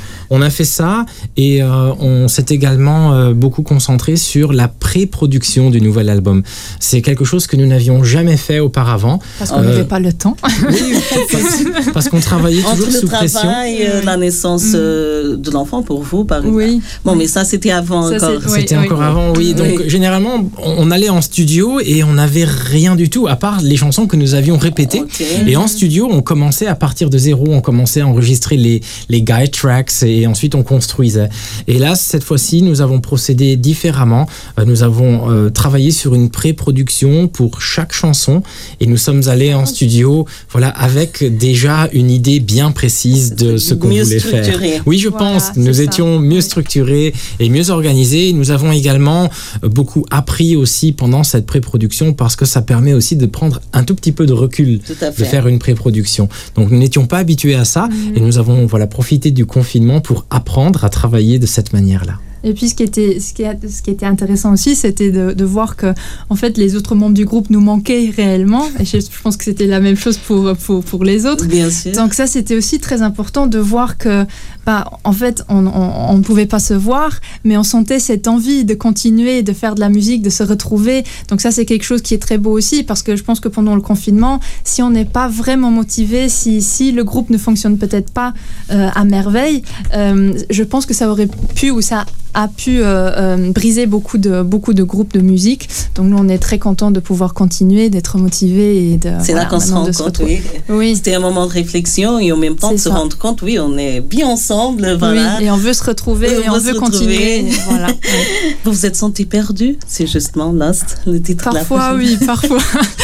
a 0.43 0.51
fait 0.51 0.65
ça 0.65 1.05
et 1.37 1.63
euh, 1.63 1.93
on 2.01 2.29
s'est 2.29 2.47
également 2.51 3.13
euh, 3.15 3.33
beaucoup 3.33 3.63
concentré 3.63 4.17
sur 4.17 4.53
la 4.53 4.69
pré-production 4.69 5.71
du 5.71 5.81
nouvel 5.81 6.09
album. 6.11 6.43
C'est 6.81 7.01
quelque 7.03 7.25
chose 7.25 7.47
que 7.47 7.57
nous 7.57 7.67
n'avions 7.67 8.05
jamais 8.05 8.37
fait 8.37 8.59
auparavant. 8.61 9.21
parce 9.39 9.51
qu'on 9.51 9.59
Euh, 9.61 9.65
n'avait 9.65 9.85
pas 9.85 10.01
le 10.01 10.13
temps 10.13 10.37
Oui, 10.69 10.95
parce, 11.33 11.93
parce 11.93 12.09
qu'on 12.09 12.21
travaillait 12.21 12.63
Entre 12.65 12.77
toujours 12.77 12.93
le 12.93 13.01
sous 13.01 13.07
pression. 13.09 13.41
travail 13.41 13.75
et 13.77 13.89
euh, 13.89 14.03
la 14.03 14.17
naissance 14.17 14.73
euh, 14.75 15.37
de 15.37 15.51
l'enfant 15.51 15.83
pour 15.83 16.03
vous, 16.03 16.25
par 16.25 16.39
exemple. 16.39 16.57
oui 16.57 16.81
Bon, 17.05 17.15
mais 17.17 17.27
ça, 17.27 17.45
c'était 17.45 17.71
avant 17.71 18.09
Ça, 18.09 18.17
encore. 18.17 18.43
oui, 18.53 18.61
C'était 18.61 18.77
oui. 18.77 18.85
encore 18.85 19.03
avant, 19.03 19.33
oui. 19.35 19.55
Donc 19.55 19.67
Oui. 19.79 19.85
généralement, 19.89 20.49
on, 20.63 20.75
on 20.87 20.91
allait 20.91 21.09
en 21.11 21.21
studio 21.23 21.81
et 21.81 22.05
on 22.05 22.15
n'avait 22.15 22.45
rien 22.45 22.97
du 22.97 23.09
tout 23.09 23.27
à 23.29 23.37
part 23.37 23.61
les 23.63 23.77
chansons 23.77 24.07
que 24.07 24.17
nous 24.17 24.35
avions 24.35 24.59
répétées. 24.59 25.03
Et 25.47 25.57
en 25.57 25.67
studio, 25.67 26.09
on 26.11 26.23
commençait 26.23 26.67
à 26.67 26.75
partir 26.75 27.11
de 27.11 27.19
zéro, 27.19 27.45
on 27.49 27.61
commençait 27.61 28.01
à 28.01 28.07
enregistrer 28.07 28.57
les, 28.57 28.81
les 29.09 29.23
guide 29.23 29.51
tracks 29.53 29.93
et 30.03 30.18
ensuite 30.27 30.55
on 30.55 30.63
construisait. 30.63 31.29
Et 31.67 31.79
là, 31.79 31.95
cette 31.95 32.25
fois-ci, 32.25 32.63
nous 32.63 32.81
avons 32.81 33.01
procédé 33.01 33.57
différemment. 33.57 34.27
Euh, 34.59 34.65
Nous 34.65 34.83
avons 34.83 35.31
euh, 35.31 35.51
travaillé 35.51 35.91
sur 35.91 36.15
une 36.15 36.31
pré-production 36.31 37.29
pour 37.29 37.61
chaque 37.61 37.93
chanson 37.93 38.43
et 38.81 38.87
nous 38.87 38.97
sommes 38.97 39.23
allés 39.29 39.55
en 39.55 39.67
studio, 39.67 40.27
voilà, 40.51 40.69
avec 40.69 41.25
déjà 41.39 41.89
une 41.93 42.11
idée 42.11 42.41
bien 42.41 42.71
précise 42.71 43.35
de 43.35 43.57
ce 43.57 43.75
qu'on 43.75 43.89
voulait 43.89 44.19
faire. 44.19 44.59
Oui, 44.87 44.99
je 44.99 45.09
Voilà, 45.09 45.33
pense. 45.35 45.57
Nous 45.57 45.75
ça. 45.75 45.83
étions 45.83 46.19
mieux 46.21 46.41
structurés 46.41 47.13
et 47.41 47.49
mieux 47.49 47.71
organisés. 47.71 48.33
Nous 48.33 48.51
avons 48.51 48.73
également 48.73 49.31
euh, 49.65 49.69
beaucoup 49.69 50.05
appris 50.11 50.57
aussi 50.57 50.93
pendant 50.93 51.23
cette 51.25 51.47
pré-production 51.47 52.13
parce 52.15 52.37
que 52.37 52.45
ça 52.47 52.63
permet 52.63 52.95
aussi 52.95 53.17
de 53.17 53.27
prendre 53.27 53.61
un 53.73 53.85
tout 53.85 53.95
petit 53.95 54.13
peu 54.13 54.27
de 54.27 54.33
recul 54.33 54.81
de 54.89 55.25
faire 55.25 55.47
une 55.49 55.59
pré-production. 55.59 56.29
Donc 56.55 56.71
nous 56.71 56.79
n'étions 56.79 57.07
pas 57.07 57.19
habitués 57.19 57.55
à 57.55 57.65
ça 57.65 57.89
et 58.15 58.21
nous 58.21 58.39
avons 58.39 58.67
voilà 58.67 58.87
profité 58.87 59.31
du 59.31 59.45
confinement 59.47 60.01
pour 60.01 60.08
apprendre 60.31 60.85
à 60.85 60.89
travailler 60.89 61.39
de 61.39 61.47
cette 61.47 61.73
manière-là. 61.73 62.15
Et 62.45 62.53
puis 62.55 62.69
ce 62.69 62.75
qui 62.75 62.83
était, 62.83 63.21
ce 63.21 63.33
qui, 63.35 63.45
a- 63.45 63.55
ce 63.69 63.83
qui 63.83 63.91
était 63.91 64.07
intéressant 64.07 64.53
aussi, 64.53 64.77
c'était 64.77 65.11
de, 65.11 65.33
de 65.33 65.45
voir 65.45 65.77
que 65.77 65.93
en 66.31 66.35
fait 66.37 66.57
les 66.57 66.77
autres 66.77 66.95
membres 66.95 67.15
du 67.15 67.25
groupe 67.25 67.51
nous 67.51 67.61
manquaient 67.61 68.13
réellement. 68.17 68.65
Et 68.79 68.85
je, 68.85 68.99
je 69.01 69.23
pense 69.23 69.37
que 69.37 69.45
c'était 69.45 69.67
la 69.67 69.81
même 69.81 69.97
chose 69.97 70.17
pour, 70.19 70.55
pour, 70.57 70.85
pour 70.85 71.05
les 71.05 71.27
autres. 71.27 71.47
Bien 71.47 71.71
sûr. 71.71 71.93
Donc 71.93 72.15
ça, 72.15 72.27
c'était 72.27 72.57
aussi 72.57 72.79
très 72.79 73.03
important 73.03 73.47
de 73.47 73.59
voir 73.59 73.99
que, 73.99 74.25
bah, 74.67 74.91
en 75.05 75.13
fait, 75.13 75.43
on 75.49 75.67
on- 75.67 76.09
on 76.11 76.17
ne 76.19 76.23
pouvait 76.23 76.47
pas 76.47 76.59
se 76.61 76.75
voir, 76.75 77.11
mais 77.45 77.57
on 77.57 77.63
sentait 77.65 77.99
cette 77.99 78.29
envie 78.29 78.65
de 78.65 78.75
continuer, 78.75 79.43
de 79.43 79.53
faire 79.53 79.75
de 79.75 79.81
la 79.81 79.89
musique, 79.89 80.23
de 80.23 80.31
se 80.31 80.43
retrouver. 80.43 81.05
Donc 81.29 81.41
ça, 81.41 81.51
c'est 81.51 81.67
quelque 81.67 81.85
chose 81.85 82.03
qui 82.03 82.15
est 82.15 82.19
très 82.19 82.39
beau 82.39 82.53
aussi, 82.53 82.83
parce 82.83 83.03
que 83.03 83.17
je 83.17 83.23
pense 83.25 83.41
que 83.41 83.49
pendant 83.49 83.75
le 83.75 83.81
confinement, 83.83 84.41
si 84.65 84.81
on 84.83 84.91
n'est 84.91 85.05
pas 85.05 85.29
vraiment 85.29 85.71
motivé, 85.71 86.29
si, 86.29 86.63
si 86.63 86.93
le 86.93 87.05
groupe 87.05 87.31
ne 87.31 87.39
fonctionne 87.39 87.79
peut-être 87.79 88.11
pas 88.13 88.33
euh, 88.71 88.89
à 88.95 89.05
merveille, 89.05 89.63
euh, 89.95 90.33
je 90.51 90.63
pense 90.63 90.87
que 90.87 90.95
ça 90.95 91.11
aurait 91.11 91.29
pu 91.55 91.71
ou 91.71 91.81
ça 91.81 92.05
a 92.39 92.47
pu 92.47 92.81
euh, 92.83 93.11
euh, 93.17 93.51
briser 93.51 93.87
beaucoup 93.87 94.17
de, 94.17 94.43
beaucoup 94.43 94.73
de 94.73 94.85
groupes 94.85 95.13
de 95.13 95.21
musique. 95.21 95.69
Donc 95.97 96.07
nous, 96.07 96.17
on 96.17 96.29
est 96.29 96.39
très 96.39 96.61
contents 96.61 96.93
de 96.93 97.01
pouvoir 97.01 97.35
continuer, 97.35 97.91
d'être 97.91 98.17
motivés 98.17 98.93
et 98.93 98.97
de. 98.97 99.11
C'est 99.21 99.33
voilà, 99.33 99.43
là 99.43 99.51
qu'on 99.51 99.59
se 99.59 99.73
rend 99.73 99.83
de 99.83 99.91
compte, 99.91 100.07
retrouver. 100.07 100.41
oui. 100.69 100.77
Oui. 100.77 100.97
C'était 100.97 101.15
un 101.15 101.21
moment 101.21 101.47
de 101.47 101.53
réflexion 101.53 102.21
et 102.21 102.31
en 102.31 102.37
même 102.37 102.55
temps 102.55 102.71
de 102.71 102.77
se 102.77 102.91
ça. 102.91 102.95
rendre 102.95 103.19
compte, 103.19 103.43
oui, 103.43 103.59
on 103.59 103.77
est 103.77 104.01
bien 104.01 104.29
ensemble, 104.29 104.97
voilà. 104.99 105.37
Oui, 105.41 105.47
et 105.47 105.51
on 105.51 105.57
veut 105.57 105.73
se 105.73 105.83
retrouver 105.83 106.29
et 106.29 106.49
on 106.49 106.59
veut 106.59 106.75
continuer. 106.75 107.45
Voilà. 107.69 107.89
Vous 108.65 108.71
vous 108.73 108.87
êtes 108.87 108.95
senti 108.97 109.25
perdu? 109.27 109.77
C'est 109.89 110.07
justement 110.07 110.53
Lost, 110.53 110.99
le 111.07 111.21
titre 111.21 111.51
de 111.51 111.55
la 111.55 111.61
Parfois, 111.65 111.89
prochaine. 111.95 112.19
oui, 112.21 112.27
parfois. 112.27 112.59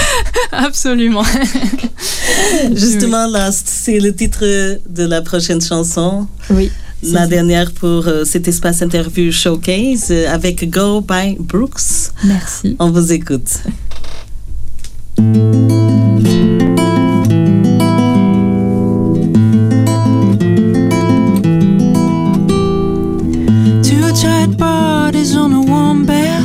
Absolument. 0.53 1.25
Justement, 2.73 3.27
Lost, 3.27 3.65
c'est 3.67 3.99
le 3.99 4.15
titre 4.15 4.45
de 4.45 5.05
la 5.05 5.23
prochaine 5.23 5.61
chanson. 5.61 6.27
Oui. 6.51 6.71
La 7.13 7.27
dernière 7.27 7.73
pour 7.73 8.09
euh, 8.09 8.25
cet 8.25 8.49
espace 8.49 8.81
interview 8.81 9.31
showcase 9.31 10.09
euh, 10.11 10.33
avec 10.33 10.71
Go 10.71 11.01
by 11.03 11.37
Brooks. 11.39 12.11
Merci. 12.25 12.77
On 12.79 12.91
vous 12.91 13.13
écoute. 13.13 13.63
Two 23.83 24.13
tight 24.15 24.57
bodies 24.57 25.37
on 25.37 25.53
a 25.53 25.61
warm 25.61 26.07
bed. 26.07 26.43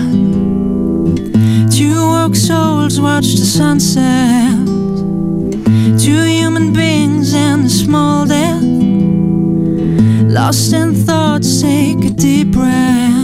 Two 1.72 1.96
woke 1.96 2.36
souls 2.36 3.00
watch 3.00 3.36
the 3.36 3.46
sunset. 3.46 4.49
Lost 10.50 10.74
in 10.74 10.96
thoughts, 10.96 11.62
take 11.62 12.04
a 12.06 12.10
deep 12.10 12.54
breath. 12.54 13.19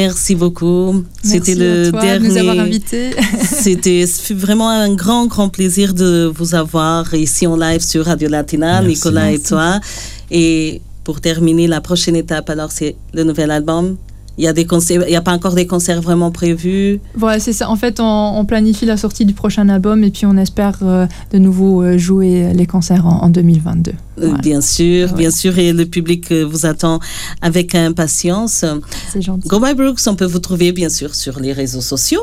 Merci 0.00 0.34
beaucoup. 0.34 1.04
C'était 1.22 1.54
Merci 1.54 1.54
le 1.56 1.90
toi 1.90 2.00
dernier. 2.00 2.26
de 2.28 2.32
nous 2.32 2.38
avoir 2.38 2.58
invités. 2.58 3.10
C'était 3.42 4.06
vraiment 4.30 4.70
un 4.70 4.94
grand, 4.94 5.26
grand 5.26 5.50
plaisir 5.50 5.92
de 5.92 6.32
vous 6.34 6.54
avoir 6.54 7.12
ici 7.14 7.46
en 7.46 7.54
live 7.56 7.82
sur 7.82 8.06
Radio 8.06 8.28
Latina, 8.30 8.80
Merci. 8.80 8.88
Nicolas 8.88 9.30
et 9.30 9.38
toi. 9.38 9.78
Et 10.30 10.80
pour 11.04 11.20
terminer, 11.20 11.66
la 11.66 11.82
prochaine 11.82 12.16
étape, 12.16 12.48
alors, 12.48 12.72
c'est 12.72 12.96
le 13.12 13.24
nouvel 13.24 13.50
album. 13.50 13.96
Il 14.40 14.44
y 14.44 14.48
a 14.48 14.54
des 14.54 14.64
concerts, 14.64 15.02
il 15.06 15.10
n'y 15.10 15.16
a 15.16 15.20
pas 15.20 15.32
encore 15.34 15.52
des 15.54 15.66
concerts 15.66 16.00
vraiment 16.00 16.30
prévus. 16.30 16.98
Voilà, 17.14 17.38
c'est 17.40 17.52
ça. 17.52 17.68
En 17.68 17.76
fait, 17.76 18.00
on, 18.00 18.38
on 18.38 18.46
planifie 18.46 18.86
la 18.86 18.96
sortie 18.96 19.26
du 19.26 19.34
prochain 19.34 19.68
album 19.68 20.02
et 20.02 20.10
puis 20.10 20.24
on 20.24 20.34
espère 20.38 20.78
euh, 20.82 21.06
de 21.30 21.36
nouveau 21.38 21.82
euh, 21.82 21.98
jouer 21.98 22.50
les 22.54 22.64
concerts 22.66 23.06
en, 23.06 23.24
en 23.24 23.28
2022. 23.28 23.90
Euh, 23.90 23.94
Voilà. 24.16 24.38
Bien 24.38 24.62
sûr, 24.62 25.10
Ouais. 25.10 25.18
bien 25.18 25.30
sûr, 25.30 25.58
et 25.58 25.74
le 25.74 25.84
public 25.84 26.32
vous 26.32 26.64
attend 26.64 27.00
avec 27.42 27.74
impatience. 27.74 28.64
C'est 29.12 29.20
gentil. 29.20 29.46
Brooks, 29.46 30.00
on 30.06 30.14
peut 30.14 30.24
vous 30.24 30.38
trouver 30.38 30.72
bien 30.72 30.88
sûr 30.88 31.14
sur 31.14 31.38
les 31.38 31.52
réseaux 31.52 31.82
sociaux. 31.82 32.22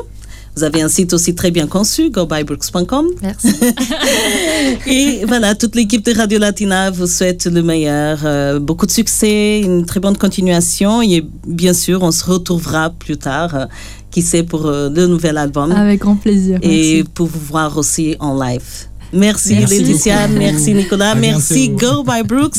Vous 0.58 0.64
avez 0.64 0.82
un 0.82 0.88
site 0.88 1.12
aussi 1.12 1.36
très 1.36 1.52
bien 1.52 1.68
conçu, 1.68 2.10
gobybrooks.com. 2.10 3.06
Merci. 3.22 3.54
Et 4.88 5.24
voilà, 5.24 5.54
toute 5.54 5.76
l'équipe 5.76 6.04
de 6.04 6.12
Radio 6.12 6.40
Latina 6.40 6.90
vous 6.90 7.06
souhaite 7.06 7.46
le 7.46 7.62
meilleur, 7.62 8.18
euh, 8.24 8.58
beaucoup 8.58 8.84
de 8.84 8.90
succès, 8.90 9.60
une 9.60 9.86
très 9.86 10.00
bonne 10.00 10.16
continuation 10.16 11.00
et 11.00 11.24
bien 11.46 11.72
sûr, 11.72 12.02
on 12.02 12.10
se 12.10 12.24
retrouvera 12.24 12.90
plus 12.90 13.16
tard, 13.16 13.54
euh, 13.54 13.66
qui 14.10 14.20
sait, 14.22 14.42
pour 14.42 14.66
euh, 14.66 14.90
le 14.90 15.06
nouvel 15.06 15.38
album 15.38 15.70
Avec 15.70 16.00
grand 16.00 16.16
plaisir. 16.16 16.58
et 16.62 16.96
Merci. 16.96 17.04
pour 17.14 17.28
vous 17.28 17.38
voir 17.38 17.78
aussi 17.78 18.16
en 18.18 18.34
live. 18.42 18.64
Merci, 19.12 19.54
Merci 19.54 19.84
beaucoup. 19.84 20.34
merci 20.38 20.74
Nicolas, 20.74 21.10
À 21.12 21.14
merci 21.14 21.68
bientôt. 21.68 22.02
Go 22.02 22.12
by 22.12 22.24
Brooks. 22.26 22.58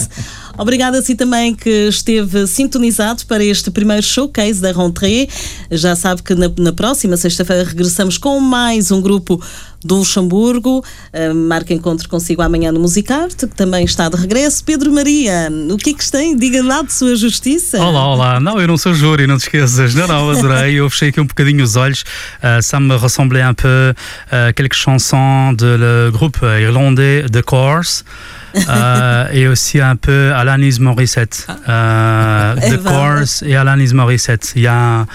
Obrigada 0.60 1.00
a 1.00 1.02
si 1.02 1.16
também 1.16 1.56
que 1.56 1.88
esteve 1.88 2.46
sintonizado 2.46 3.26
para 3.26 3.42
este 3.42 3.72
primeiro 3.72 4.04
showcase 4.04 4.60
da 4.60 4.74
rentrée. 4.74 5.30
Já 5.72 5.96
sabe 5.96 6.22
que 6.22 6.36
na, 6.36 6.52
na 6.60 6.74
próxima 6.74 7.16
sexta-feira 7.16 7.64
regressamos 7.64 8.18
com 8.18 8.38
mais 8.42 8.92
um 8.92 9.02
grupo 9.02 9.42
do 9.82 9.96
Luxemburgo. 9.96 10.84
Uh, 11.14 11.34
marca 11.34 11.74
encontro 11.74 12.10
consigo 12.10 12.42
amanhã 12.42 12.74
no 12.74 12.80
Musicarte, 12.82 13.48
que 13.48 13.56
também 13.56 13.86
está 13.86 14.10
de 14.10 14.18
regresso. 14.18 14.62
Pedro 14.66 14.92
Maria, 14.92 15.50
o 15.72 15.78
que 15.78 15.92
é 15.92 15.94
que 15.94 16.12
tem? 16.12 16.36
Diga 16.36 16.62
lá 16.62 16.82
de 16.82 16.92
sua 16.92 17.16
justiça. 17.16 17.80
Olá, 17.80 18.08
olá. 18.08 18.40
Não, 18.42 18.60
eu 18.60 18.68
não 18.68 18.78
sou 18.78 18.94
júri, 18.94 19.26
não 19.26 19.38
te 19.38 19.44
esqueças. 19.44 19.96
Não, 19.96 20.08
não, 20.08 20.30
adorei. 20.30 20.74
Eu 20.74 20.90
fechei 20.90 21.08
aqui 21.08 21.22
um 21.22 21.26
bocadinho 21.26 21.64
os 21.64 21.78
olhos. 21.78 22.02
Uh, 22.44 22.62
ça 22.62 22.82
me 22.82 22.98
ressemblait 22.98 23.44
un 23.44 23.54
peu 23.54 23.94
uh, 23.94 24.54
quelques 24.54 24.78
chansons 24.78 25.54
de 25.54 25.66
le 25.66 26.12
groupe 26.12 26.40
irlandais 26.44 27.30
The 27.32 27.44
Course. 27.44 28.04
Euh, 28.70 29.26
et 29.34 29.48
aussi 29.48 29.80
un 29.80 29.96
peu 29.96 30.32
Alanis 30.34 30.78
Morissette. 30.80 31.48
Euh, 31.68 32.56
Eh 32.64 32.72
The 32.72 32.84
Course 32.84 33.44
et 33.46 33.56
Alanis 33.56 33.94
Morissette. 33.94 34.54
Il 34.56 34.62
y 34.64 34.68
a 34.68 35.06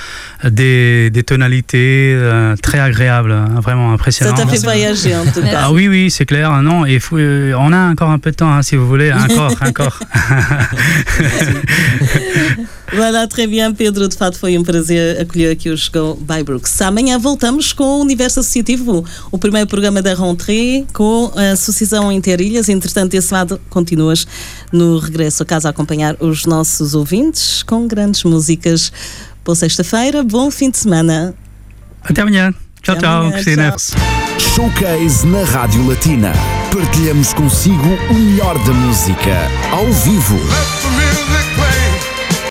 des, 0.44 1.10
des 1.10 1.22
tonalités 1.22 2.12
euh, 2.16 2.56
très 2.62 2.78
agréables, 2.80 3.32
hein, 3.32 3.60
vraiment 3.62 3.88
Ça 3.88 3.94
impressionnantes. 3.94 4.36
t'a 4.36 4.46
fait 4.46 4.58
voyager 4.62 5.14
en 5.16 5.24
tout 5.24 5.40
cas. 5.42 5.62
Ah 5.64 5.72
oui, 5.72 5.88
oui, 5.88 6.10
c'est 6.10 6.26
clair. 6.26 6.50
Non, 6.62 6.84
et 6.86 6.98
faut- 6.98 7.16
euh, 7.18 7.54
on 7.58 7.72
a 7.72 7.90
encore 7.90 8.10
un 8.10 8.18
peu 8.18 8.30
de 8.30 8.36
temps, 8.36 8.52
hein, 8.52 8.62
si 8.62 8.76
vous 8.76 8.86
voulez. 8.86 9.12
Encore, 9.12 9.54
encore. 9.66 9.98
Voilà, 12.94 13.26
très 13.26 13.46
bien, 13.48 13.72
Pedro. 13.72 14.06
De 14.06 14.14
fato, 14.14 14.38
foi 14.38 14.56
um 14.56 14.62
prazer 14.62 15.20
acolher 15.20 15.50
aqui 15.50 15.68
os 15.70 15.88
Go 15.88 16.14
by 16.20 16.44
Brooks. 16.44 16.80
Amanhã 16.82 17.18
voltamos 17.18 17.72
com 17.72 17.84
o 17.84 18.00
Universo 18.02 18.38
Associativo, 18.40 19.04
o 19.32 19.38
primeiro 19.38 19.66
programa 19.66 20.00
da 20.00 20.14
Rentrée 20.14 20.84
com 20.92 21.32
a 21.34 21.52
Associação 21.52 22.12
Interilhas. 22.12 22.68
Entretanto, 22.68 23.10
desse 23.12 23.23
lado, 23.32 23.60
continuas 23.70 24.26
no 24.72 24.98
regresso 24.98 25.42
a 25.42 25.46
casa 25.46 25.68
a 25.68 25.70
acompanhar 25.70 26.16
os 26.20 26.44
nossos 26.44 26.94
ouvintes 26.94 27.62
com 27.62 27.87
grandes 27.87 28.24
músicas. 28.24 28.92
Boa 29.44 29.54
sexta-feira, 29.54 30.22
bom 30.22 30.50
fim 30.50 30.70
de 30.70 30.78
semana. 30.78 31.34
Até 32.02 32.22
amanhã. 32.22 32.52
Tchau, 32.82 32.92
Até 32.96 33.00
tchau, 33.06 33.16
amanhã, 33.20 33.32
Cristina. 33.32 33.72
tchau. 33.72 34.24
Showcase 34.54 35.26
na 35.26 35.42
Rádio 35.44 35.87
Latina. 35.88 36.32
Partilhamos 36.72 37.32
consigo 37.32 37.88
o 38.10 38.14
melhor 38.14 38.58
da 38.64 38.72
música 38.72 39.48
ao 39.70 39.87
vivo. 39.92 40.34
Let 40.34 40.82
the 40.82 40.88
music 40.90 41.43